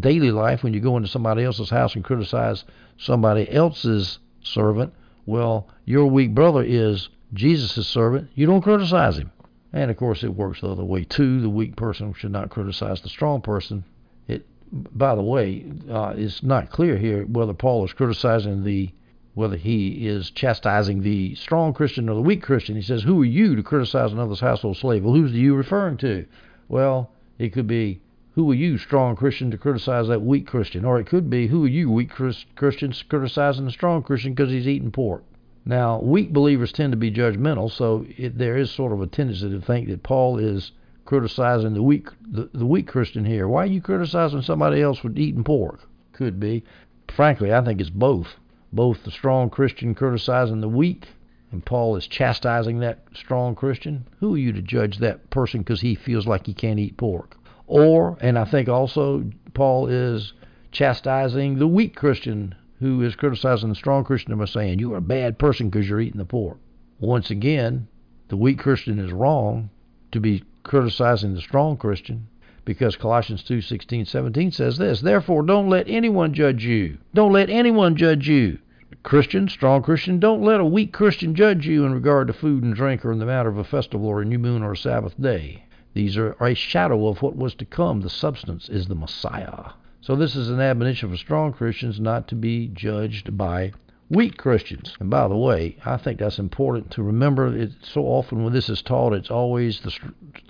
daily 0.01 0.31
life 0.31 0.63
when 0.63 0.75
you 0.75 0.81
go 0.81 0.97
into 0.97 1.09
somebody 1.09 1.45
else's 1.45 1.71
house 1.71 1.95
and 1.95 2.05
criticize 2.05 2.65
somebody 2.97 3.51
else's 3.51 4.19
servant. 4.43 4.93
Well, 5.27 5.69
your 5.85 6.07
weak 6.07 6.35
brother 6.35 6.63
is 6.63 7.09
Jesus' 7.33 7.87
servant. 7.87 8.31
You 8.35 8.47
don't 8.47 8.63
criticize 8.63 9.19
him. 9.19 9.31
And 9.73 9.91
of 9.91 9.97
course, 9.97 10.23
it 10.23 10.35
works 10.35 10.61
the 10.61 10.69
other 10.69 10.85
way 10.85 11.05
too. 11.05 11.41
The 11.41 11.49
weak 11.49 11.77
person 11.77 12.13
should 12.13 12.31
not 12.31 12.51
criticize 12.51 13.01
the 13.01 13.09
strong 13.09 13.41
person. 13.41 13.85
It, 14.29 14.47
by 14.71 15.15
the 15.15 15.23
way, 15.23 15.65
uh, 15.91 16.15
it's 16.17 16.43
not 16.43 16.71
clear 16.71 16.97
here 16.97 17.25
whether 17.27 17.55
Paul 17.55 17.85
is 17.85 17.93
criticizing 17.93 18.65
the 18.65 18.91
whether 19.35 19.57
he 19.57 20.07
is 20.07 20.31
chastising 20.31 21.03
the 21.03 21.35
strong 21.35 21.75
Christian 21.75 22.09
or 22.09 22.15
the 22.15 22.23
weak 22.23 22.41
Christian. 22.41 22.77
He 22.77 22.83
says, 22.83 23.03
Who 23.03 23.21
are 23.21 23.27
you 23.27 23.57
to 23.57 23.65
criticize 23.65 24.13
another's 24.13 24.41
household 24.41 24.77
slave? 24.77 25.05
Well, 25.05 25.15
who's 25.15 25.33
you 25.33 25.57
referring 25.57 25.97
to? 25.99 26.25
Well, 26.69 27.11
it 27.37 27.53
could 27.53 27.67
be, 27.67 28.01
Who 28.35 28.51
are 28.51 28.55
you, 28.55 28.79
strong 28.79 29.15
Christian, 29.15 29.53
to 29.53 29.59
criticize 29.59 30.09
that 30.09 30.23
weak 30.23 30.47
Christian? 30.47 30.85
Or 30.85 30.99
it 30.99 31.07
could 31.07 31.31
be, 31.31 31.47
Who 31.47 31.65
are 31.65 31.69
you, 31.69 31.89
weak 31.91 32.11
Christian, 32.11 32.93
criticizing 33.09 33.65
the 33.65 33.71
strong 33.71 34.03
Christian 34.03 34.35
because 34.35 34.51
he's 34.51 34.67
eating 34.67 34.91
pork? 34.91 35.23
Now, 35.65 36.01
weak 36.01 36.33
believers 36.33 36.73
tend 36.73 36.93
to 36.93 36.97
be 36.97 37.13
judgmental, 37.13 37.71
so 37.71 38.05
it, 38.19 38.37
there 38.37 38.57
is 38.57 38.71
sort 38.71 38.93
of 38.93 39.01
a 39.01 39.07
tendency 39.07 39.49
to 39.49 39.61
think 39.61 39.89
that 39.89 40.03
Paul 40.03 40.39
is 40.39 40.73
criticizing 41.05 41.75
the 41.75 41.83
weak 41.83 42.09
the, 42.29 42.51
the 42.53 42.67
weak 42.67 42.89
Christian 42.89 43.25
here. 43.25 43.47
Why 43.47 43.63
are 43.63 43.67
you 43.67 43.81
criticizing 43.81 44.43
somebody 44.43 44.83
else 44.83 44.99
for 44.99 45.13
eating 45.13 45.45
pork? 45.45 45.89
Could 46.13 46.41
be. 46.41 46.65
Frankly, 47.09 47.55
I 47.55 47.63
think 47.63 47.81
it's 47.81 47.89
both 47.89 48.37
both 48.73 49.05
the 49.05 49.11
strong 49.13 49.49
Christian 49.49 49.95
criticizing 49.95 50.61
the 50.61 50.69
weak, 50.69 51.07
and 51.53 51.65
Paul 51.65 51.95
is 51.95 52.09
chastising 52.09 52.81
that 52.81 53.05
strong 53.15 53.55
Christian. 53.55 54.07
Who 54.19 54.35
are 54.35 54.39
you 54.39 54.53
to 54.53 54.61
judge 54.61 54.99
that 54.99 55.31
person 55.31 55.61
because 55.61 55.83
he 55.83 55.95
feels 55.95 56.27
like 56.27 56.47
he 56.47 56.53
can't 56.53 56.81
eat 56.81 56.97
pork? 56.97 57.37
Or, 57.67 58.19
and 58.21 58.39
I 58.39 58.45
think 58.45 58.69
also 58.69 59.25
Paul 59.55 59.87
is 59.87 60.33
chastising 60.71 61.59
the 61.59 61.67
weak 61.67 61.97
Christian 61.97 62.55
who 62.81 63.01
is 63.03 63.17
criticizing 63.17 63.71
the 63.71 63.75
strong 63.75 64.05
Christian 64.05 64.37
by 64.37 64.45
saying, 64.45 64.79
You're 64.79 64.97
a 64.97 65.01
bad 65.01 65.39
person 65.39 65.71
because 65.71 65.89
you're 65.89 66.01
eating 66.01 66.19
the 66.19 66.25
pork. 66.25 66.59
Once 67.01 67.31
again, 67.31 67.89
the 68.29 68.37
weak 68.37 68.59
Christian 68.59 68.99
is 68.99 69.13
wrong 69.13 69.71
to 70.13 70.21
be 70.21 70.43
criticizing 70.63 71.35
the 71.35 71.41
strong 71.41 71.77
Christian 71.77 72.27
because 72.65 72.97
Colossians 72.97 73.43
2 73.43 73.61
16, 73.61 74.07
17 74.07 74.51
says 74.51 74.79
this 74.79 75.01
Therefore, 75.01 75.43
don't 75.43 75.69
let 75.69 75.89
anyone 75.89 76.35
judge 76.35 76.65
you. 76.65 76.99
Don't 77.15 77.33
let 77.33 77.51
anyone 77.51 77.97
judge 77.97 78.29
you. 78.29 78.59
Christian, 79.03 79.49
strong 79.49 79.83
Christian, 79.83 80.19
don't 80.19 80.43
let 80.43 80.61
a 80.61 80.65
weak 80.65 80.93
Christian 80.93 81.35
judge 81.35 81.67
you 81.67 81.85
in 81.85 81.93
regard 81.93 82.27
to 82.29 82.33
food 82.33 82.63
and 82.63 82.75
drink 82.75 83.05
or 83.05 83.13
in 83.13 83.19
the 83.19 83.27
matter 83.27 83.49
of 83.49 83.59
a 83.59 83.65
festival 83.65 84.07
or 84.07 84.23
a 84.23 84.25
new 84.25 84.39
moon 84.39 84.63
or 84.63 84.73
a 84.73 84.77
Sabbath 84.77 85.21
day. 85.21 85.65
These 85.95 86.17
are 86.17 86.33
a 86.41 86.55
shadow 86.55 87.07
of 87.07 87.23
what 87.23 87.37
was 87.37 87.55
to 87.55 87.65
come. 87.65 88.01
The 88.01 88.11
substance 88.11 88.69
is 88.69 88.89
the 88.89 88.95
Messiah. 88.95 89.71
So 90.01 90.17
this 90.17 90.37
is 90.37 90.51
an 90.51 90.61
admonition 90.61 91.09
for 91.09 91.17
strong 91.17 91.53
Christians 91.53 91.99
not 92.01 92.29
to 92.29 92.35
be 92.35 92.69
judged 92.69 93.39
by 93.39 93.73
weak 94.11 94.37
Christians. 94.37 94.97
And 95.01 95.09
by 95.09 95.29
the 95.29 95.37
way, 95.37 95.77
I 95.85 95.97
think 95.97 96.19
that's 96.19 96.39
important 96.39 96.91
to 96.93 97.03
remember. 97.03 97.57
It 97.57 97.73
so 97.83 98.03
often 98.03 98.45
when 98.45 98.53
this 98.53 98.69
is 98.69 98.83
taught, 98.83 99.13
it's 99.13 99.31
always 99.31 99.81
the 99.81 99.97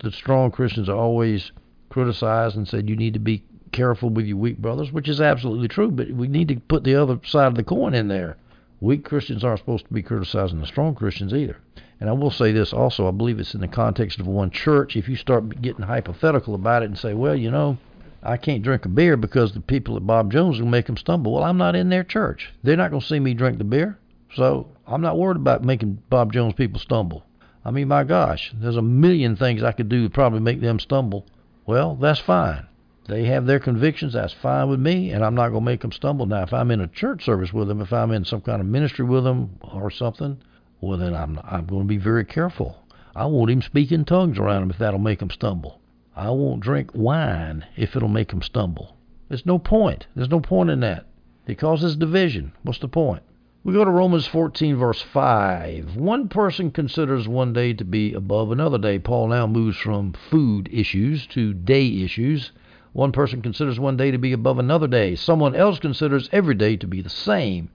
the 0.01 0.11
strong 0.11 0.51
Christians 0.51 0.89
are 0.89 0.97
always 0.97 1.51
criticized 1.89 2.57
and 2.57 2.67
said 2.67 2.89
you 2.89 2.95
need 2.95 3.13
to 3.13 3.19
be 3.19 3.43
careful 3.71 4.09
with 4.09 4.25
your 4.25 4.37
weak 4.37 4.57
brothers, 4.57 4.91
which 4.91 5.07
is 5.07 5.21
absolutely 5.21 5.67
true. 5.67 5.91
But 5.91 6.09
we 6.09 6.27
need 6.27 6.47
to 6.49 6.59
put 6.59 6.83
the 6.83 6.95
other 6.95 7.19
side 7.23 7.47
of 7.47 7.55
the 7.55 7.63
coin 7.63 7.93
in 7.93 8.07
there. 8.07 8.37
Weak 8.81 9.05
Christians 9.05 9.43
aren't 9.43 9.59
supposed 9.59 9.85
to 9.87 9.93
be 9.93 10.01
criticizing 10.03 10.59
the 10.59 10.67
strong 10.67 10.95
Christians 10.95 11.33
either. 11.33 11.57
And 11.99 12.09
I 12.09 12.13
will 12.13 12.31
say 12.31 12.51
this 12.51 12.73
also, 12.73 13.07
I 13.07 13.11
believe 13.11 13.39
it's 13.39 13.53
in 13.53 13.61
the 13.61 13.67
context 13.67 14.19
of 14.19 14.27
one 14.27 14.51
church. 14.51 14.95
If 14.95 15.07
you 15.07 15.15
start 15.15 15.61
getting 15.61 15.85
hypothetical 15.85 16.55
about 16.55 16.83
it 16.83 16.87
and 16.87 16.97
say, 16.97 17.13
well, 17.13 17.35
you 17.35 17.49
know, 17.49 17.77
I 18.21 18.37
can't 18.37 18.63
drink 18.63 18.85
a 18.85 18.89
beer 18.89 19.15
because 19.15 19.53
the 19.53 19.61
people 19.61 19.95
at 19.95 20.05
Bob 20.05 20.31
Jones 20.31 20.59
will 20.59 20.67
make 20.67 20.87
them 20.87 20.97
stumble. 20.97 21.33
Well, 21.33 21.43
I'm 21.43 21.57
not 21.57 21.75
in 21.75 21.89
their 21.89 22.03
church. 22.03 22.51
They're 22.63 22.75
not 22.75 22.91
going 22.91 23.01
to 23.01 23.07
see 23.07 23.19
me 23.19 23.33
drink 23.33 23.59
the 23.59 23.63
beer. 23.63 23.97
So 24.33 24.67
I'm 24.85 25.01
not 25.01 25.17
worried 25.17 25.37
about 25.37 25.63
making 25.63 26.01
Bob 26.09 26.33
Jones 26.33 26.53
people 26.55 26.79
stumble. 26.79 27.23
I 27.63 27.71
mean, 27.71 27.87
my 27.87 28.03
gosh, 28.03 28.51
there's 28.53 28.77
a 28.77 28.81
million 28.81 29.35
things 29.35 29.63
I 29.63 29.71
could 29.71 29.89
do 29.89 30.03
to 30.03 30.09
probably 30.09 30.39
make 30.39 30.59
them 30.59 30.79
stumble. 30.79 31.25
Well, 31.65 31.95
that's 31.95 32.19
fine. 32.19 32.67
They 33.07 33.25
have 33.25 33.45
their 33.45 33.59
convictions. 33.59 34.13
That's 34.13 34.33
fine 34.33 34.67
with 34.69 34.79
me, 34.79 35.11
and 35.11 35.23
I'm 35.23 35.35
not 35.35 35.49
going 35.49 35.61
to 35.61 35.71
make 35.71 35.81
them 35.81 35.91
stumble. 35.91 36.25
Now, 36.25 36.41
if 36.41 36.53
I'm 36.53 36.71
in 36.71 36.81
a 36.81 36.87
church 36.87 37.23
service 37.23 37.53
with 37.53 37.67
them, 37.67 37.81
if 37.81 37.93
I'm 37.93 38.11
in 38.11 38.25
some 38.25 38.41
kind 38.41 38.59
of 38.59 38.67
ministry 38.67 39.05
with 39.05 39.23
them 39.23 39.57
or 39.61 39.91
something, 39.91 40.37
well, 40.81 40.97
then 40.97 41.15
I'm 41.15 41.39
I'm 41.43 41.65
going 41.65 41.83
to 41.83 41.87
be 41.87 41.97
very 41.97 42.25
careful. 42.25 42.83
I 43.15 43.25
won't 43.25 43.49
even 43.49 43.61
speak 43.61 43.91
in 43.91 44.03
tongues 44.03 44.37
around 44.37 44.61
them 44.61 44.69
if 44.71 44.77
that'll 44.77 44.99
make 44.99 45.19
them 45.19 45.29
stumble. 45.29 45.79
I 46.15 46.29
won't 46.31 46.59
drink 46.59 46.91
wine 46.93 47.65
if 47.75 47.95
it'll 47.95 48.09
make 48.09 48.29
them 48.29 48.41
stumble. 48.41 48.95
There's 49.29 49.45
no 49.45 49.57
point. 49.57 50.07
There's 50.15 50.29
no 50.29 50.39
point 50.39 50.69
in 50.69 50.81
that. 50.81 51.05
It 51.47 51.57
causes 51.57 51.95
division. 51.95 52.51
What's 52.63 52.79
the 52.79 52.87
point? 52.87 53.23
We 53.63 53.73
go 53.73 53.83
to 53.83 53.89
Romans 53.89 54.27
14, 54.27 54.75
verse 54.75 55.01
5. 55.01 55.95
One 55.95 56.27
person 56.27 56.71
considers 56.71 57.27
one 57.27 57.51
day 57.51 57.73
to 57.73 57.83
be 57.83 58.13
above 58.13 58.51
another 58.51 58.77
day. 58.77 58.99
Paul 58.99 59.29
now 59.29 59.47
moves 59.47 59.77
from 59.77 60.13
food 60.13 60.69
issues 60.71 61.25
to 61.27 61.53
day 61.53 61.87
issues. 62.03 62.51
One 62.93 63.11
person 63.11 63.41
considers 63.41 63.79
one 63.79 63.97
day 63.97 64.11
to 64.11 64.17
be 64.17 64.33
above 64.33 64.59
another 64.59 64.87
day. 64.87 65.15
Someone 65.15 65.55
else 65.55 65.79
considers 65.79 66.29
every 66.31 66.55
day 66.55 66.77
to 66.77 66.85
be 66.85 67.01
the 67.01 67.09
same. 67.09 67.69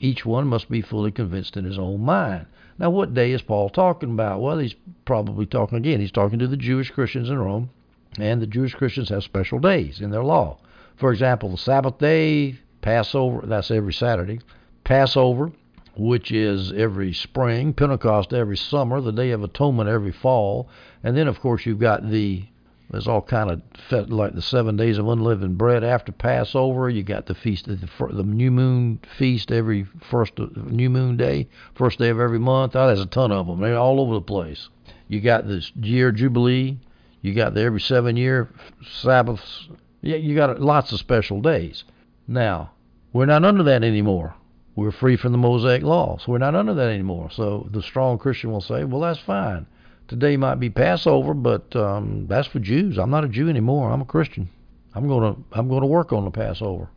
Each 0.00 0.26
one 0.26 0.48
must 0.48 0.68
be 0.68 0.80
fully 0.80 1.12
convinced 1.12 1.56
in 1.56 1.64
his 1.64 1.78
own 1.78 2.00
mind. 2.00 2.46
Now, 2.78 2.90
what 2.90 3.14
day 3.14 3.30
is 3.30 3.42
Paul 3.42 3.68
talking 3.68 4.10
about? 4.10 4.40
Well, 4.40 4.58
he's 4.58 4.74
probably 5.04 5.46
talking 5.46 5.78
again. 5.78 6.00
He's 6.00 6.10
talking 6.10 6.38
to 6.40 6.48
the 6.48 6.56
Jewish 6.56 6.90
Christians 6.90 7.30
in 7.30 7.38
Rome, 7.38 7.70
and 8.18 8.42
the 8.42 8.46
Jewish 8.46 8.74
Christians 8.74 9.10
have 9.10 9.22
special 9.22 9.58
days 9.58 10.00
in 10.00 10.10
their 10.10 10.24
law. 10.24 10.58
For 10.96 11.12
example, 11.12 11.50
the 11.50 11.58
Sabbath 11.58 11.98
day, 11.98 12.58
Passover, 12.80 13.46
that's 13.46 13.70
every 13.70 13.92
Saturday, 13.92 14.40
Passover, 14.82 15.52
which 15.96 16.32
is 16.32 16.72
every 16.72 17.12
spring, 17.12 17.72
Pentecost 17.72 18.32
every 18.32 18.56
summer, 18.56 19.00
the 19.00 19.12
Day 19.12 19.30
of 19.30 19.44
Atonement 19.44 19.88
every 19.88 20.12
fall, 20.12 20.68
and 21.04 21.16
then, 21.16 21.28
of 21.28 21.40
course, 21.40 21.66
you've 21.66 21.78
got 21.78 22.10
the 22.10 22.44
there's 22.90 23.06
all 23.06 23.22
kind 23.22 23.50
of 23.50 24.10
like 24.10 24.34
the 24.34 24.42
seven 24.42 24.76
days 24.76 24.98
of 24.98 25.08
unleavened 25.08 25.56
bread 25.56 25.84
after 25.84 26.10
Passover. 26.10 26.90
You 26.90 27.04
got 27.04 27.26
the 27.26 27.36
feast, 27.36 27.66
the, 27.66 27.76
the 28.10 28.24
new 28.24 28.50
moon 28.50 28.98
feast 29.16 29.52
every 29.52 29.86
first 30.10 30.36
new 30.38 30.90
moon 30.90 31.16
day, 31.16 31.48
first 31.74 32.00
day 32.00 32.08
of 32.08 32.18
every 32.18 32.40
month. 32.40 32.74
Oh, 32.74 32.88
there's 32.88 33.00
a 33.00 33.06
ton 33.06 33.30
of 33.30 33.46
them. 33.46 33.60
They're 33.60 33.78
all 33.78 34.00
over 34.00 34.14
the 34.14 34.20
place. 34.20 34.68
You 35.06 35.20
got 35.20 35.46
this 35.46 35.70
year 35.76 36.10
jubilee. 36.10 36.78
You 37.22 37.32
got 37.32 37.54
the 37.54 37.62
every 37.62 37.80
seven 37.80 38.16
year 38.16 38.50
Sabbaths. 38.84 39.68
Yeah, 40.00 40.16
you 40.16 40.34
got 40.34 40.60
lots 40.60 40.90
of 40.90 40.98
special 40.98 41.40
days. 41.40 41.84
Now 42.26 42.72
we're 43.12 43.26
not 43.26 43.44
under 43.44 43.62
that 43.62 43.84
anymore. 43.84 44.34
We're 44.74 44.90
free 44.90 45.16
from 45.16 45.30
the 45.32 45.38
Mosaic 45.38 45.82
law, 45.82 46.18
so 46.18 46.32
we're 46.32 46.38
not 46.38 46.54
under 46.56 46.74
that 46.74 46.88
anymore. 46.88 47.30
So 47.30 47.68
the 47.70 47.82
strong 47.82 48.18
Christian 48.18 48.50
will 48.50 48.60
say, 48.60 48.82
well, 48.82 49.00
that's 49.00 49.20
fine 49.20 49.66
Today 50.10 50.36
might 50.36 50.56
be 50.56 50.70
Passover, 50.70 51.34
but 51.34 51.76
um, 51.76 52.26
that's 52.26 52.48
for 52.48 52.58
Jews. 52.58 52.98
I'm 52.98 53.10
not 53.10 53.22
a 53.22 53.28
Jew 53.28 53.48
anymore. 53.48 53.92
I'm 53.92 54.00
a 54.00 54.04
Christian. 54.04 54.48
I'm 54.92 55.06
to 55.06 55.36
I'm 55.52 55.68
to 55.68 55.86
work 55.86 56.12
on 56.12 56.24
the 56.24 56.32
Passover. 56.32 56.88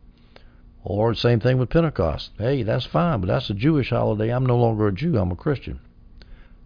Or 0.82 1.14
same 1.14 1.38
thing 1.38 1.58
with 1.58 1.70
Pentecost. 1.70 2.32
Hey, 2.38 2.64
that's 2.64 2.86
fine, 2.86 3.20
but 3.20 3.28
that's 3.28 3.48
a 3.50 3.54
Jewish 3.54 3.90
holiday. 3.90 4.30
I'm 4.30 4.44
no 4.44 4.56
longer 4.56 4.88
a 4.88 4.92
Jew. 4.92 5.16
I'm 5.16 5.30
a 5.30 5.36
Christian. 5.36 5.78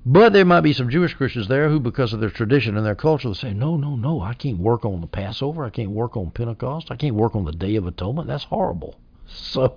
But 0.07 0.33
there 0.33 0.47
might 0.47 0.63
be 0.63 0.73
some 0.73 0.89
Jewish 0.89 1.13
Christians 1.13 1.49
there 1.49 1.69
who, 1.69 1.81
because 1.81 2.15
of 2.15 2.21
their 2.21 2.31
tradition 2.31 2.79
and 2.79 2.87
their 2.87 2.95
culture, 2.95 3.35
say, 3.35 3.53
no, 3.53 3.77
no, 3.77 3.95
no, 3.95 4.23
I 4.23 4.33
can't 4.33 4.59
work 4.59 4.87
on 4.87 5.03
the 5.03 5.07
Passover. 5.07 5.67
I 5.67 5.71
can't 5.71 5.91
work 5.91 6.17
on 6.17 6.31
Pentecost. 6.31 6.91
I 6.91 6.97
can't 6.97 7.15
work 7.15 7.37
on 7.37 7.45
the 7.45 7.53
Day 7.53 7.77
of 7.77 7.87
Atonement. 7.87 8.27
That's 8.27 8.45
horrible. 8.45 8.99
So, 9.31 9.77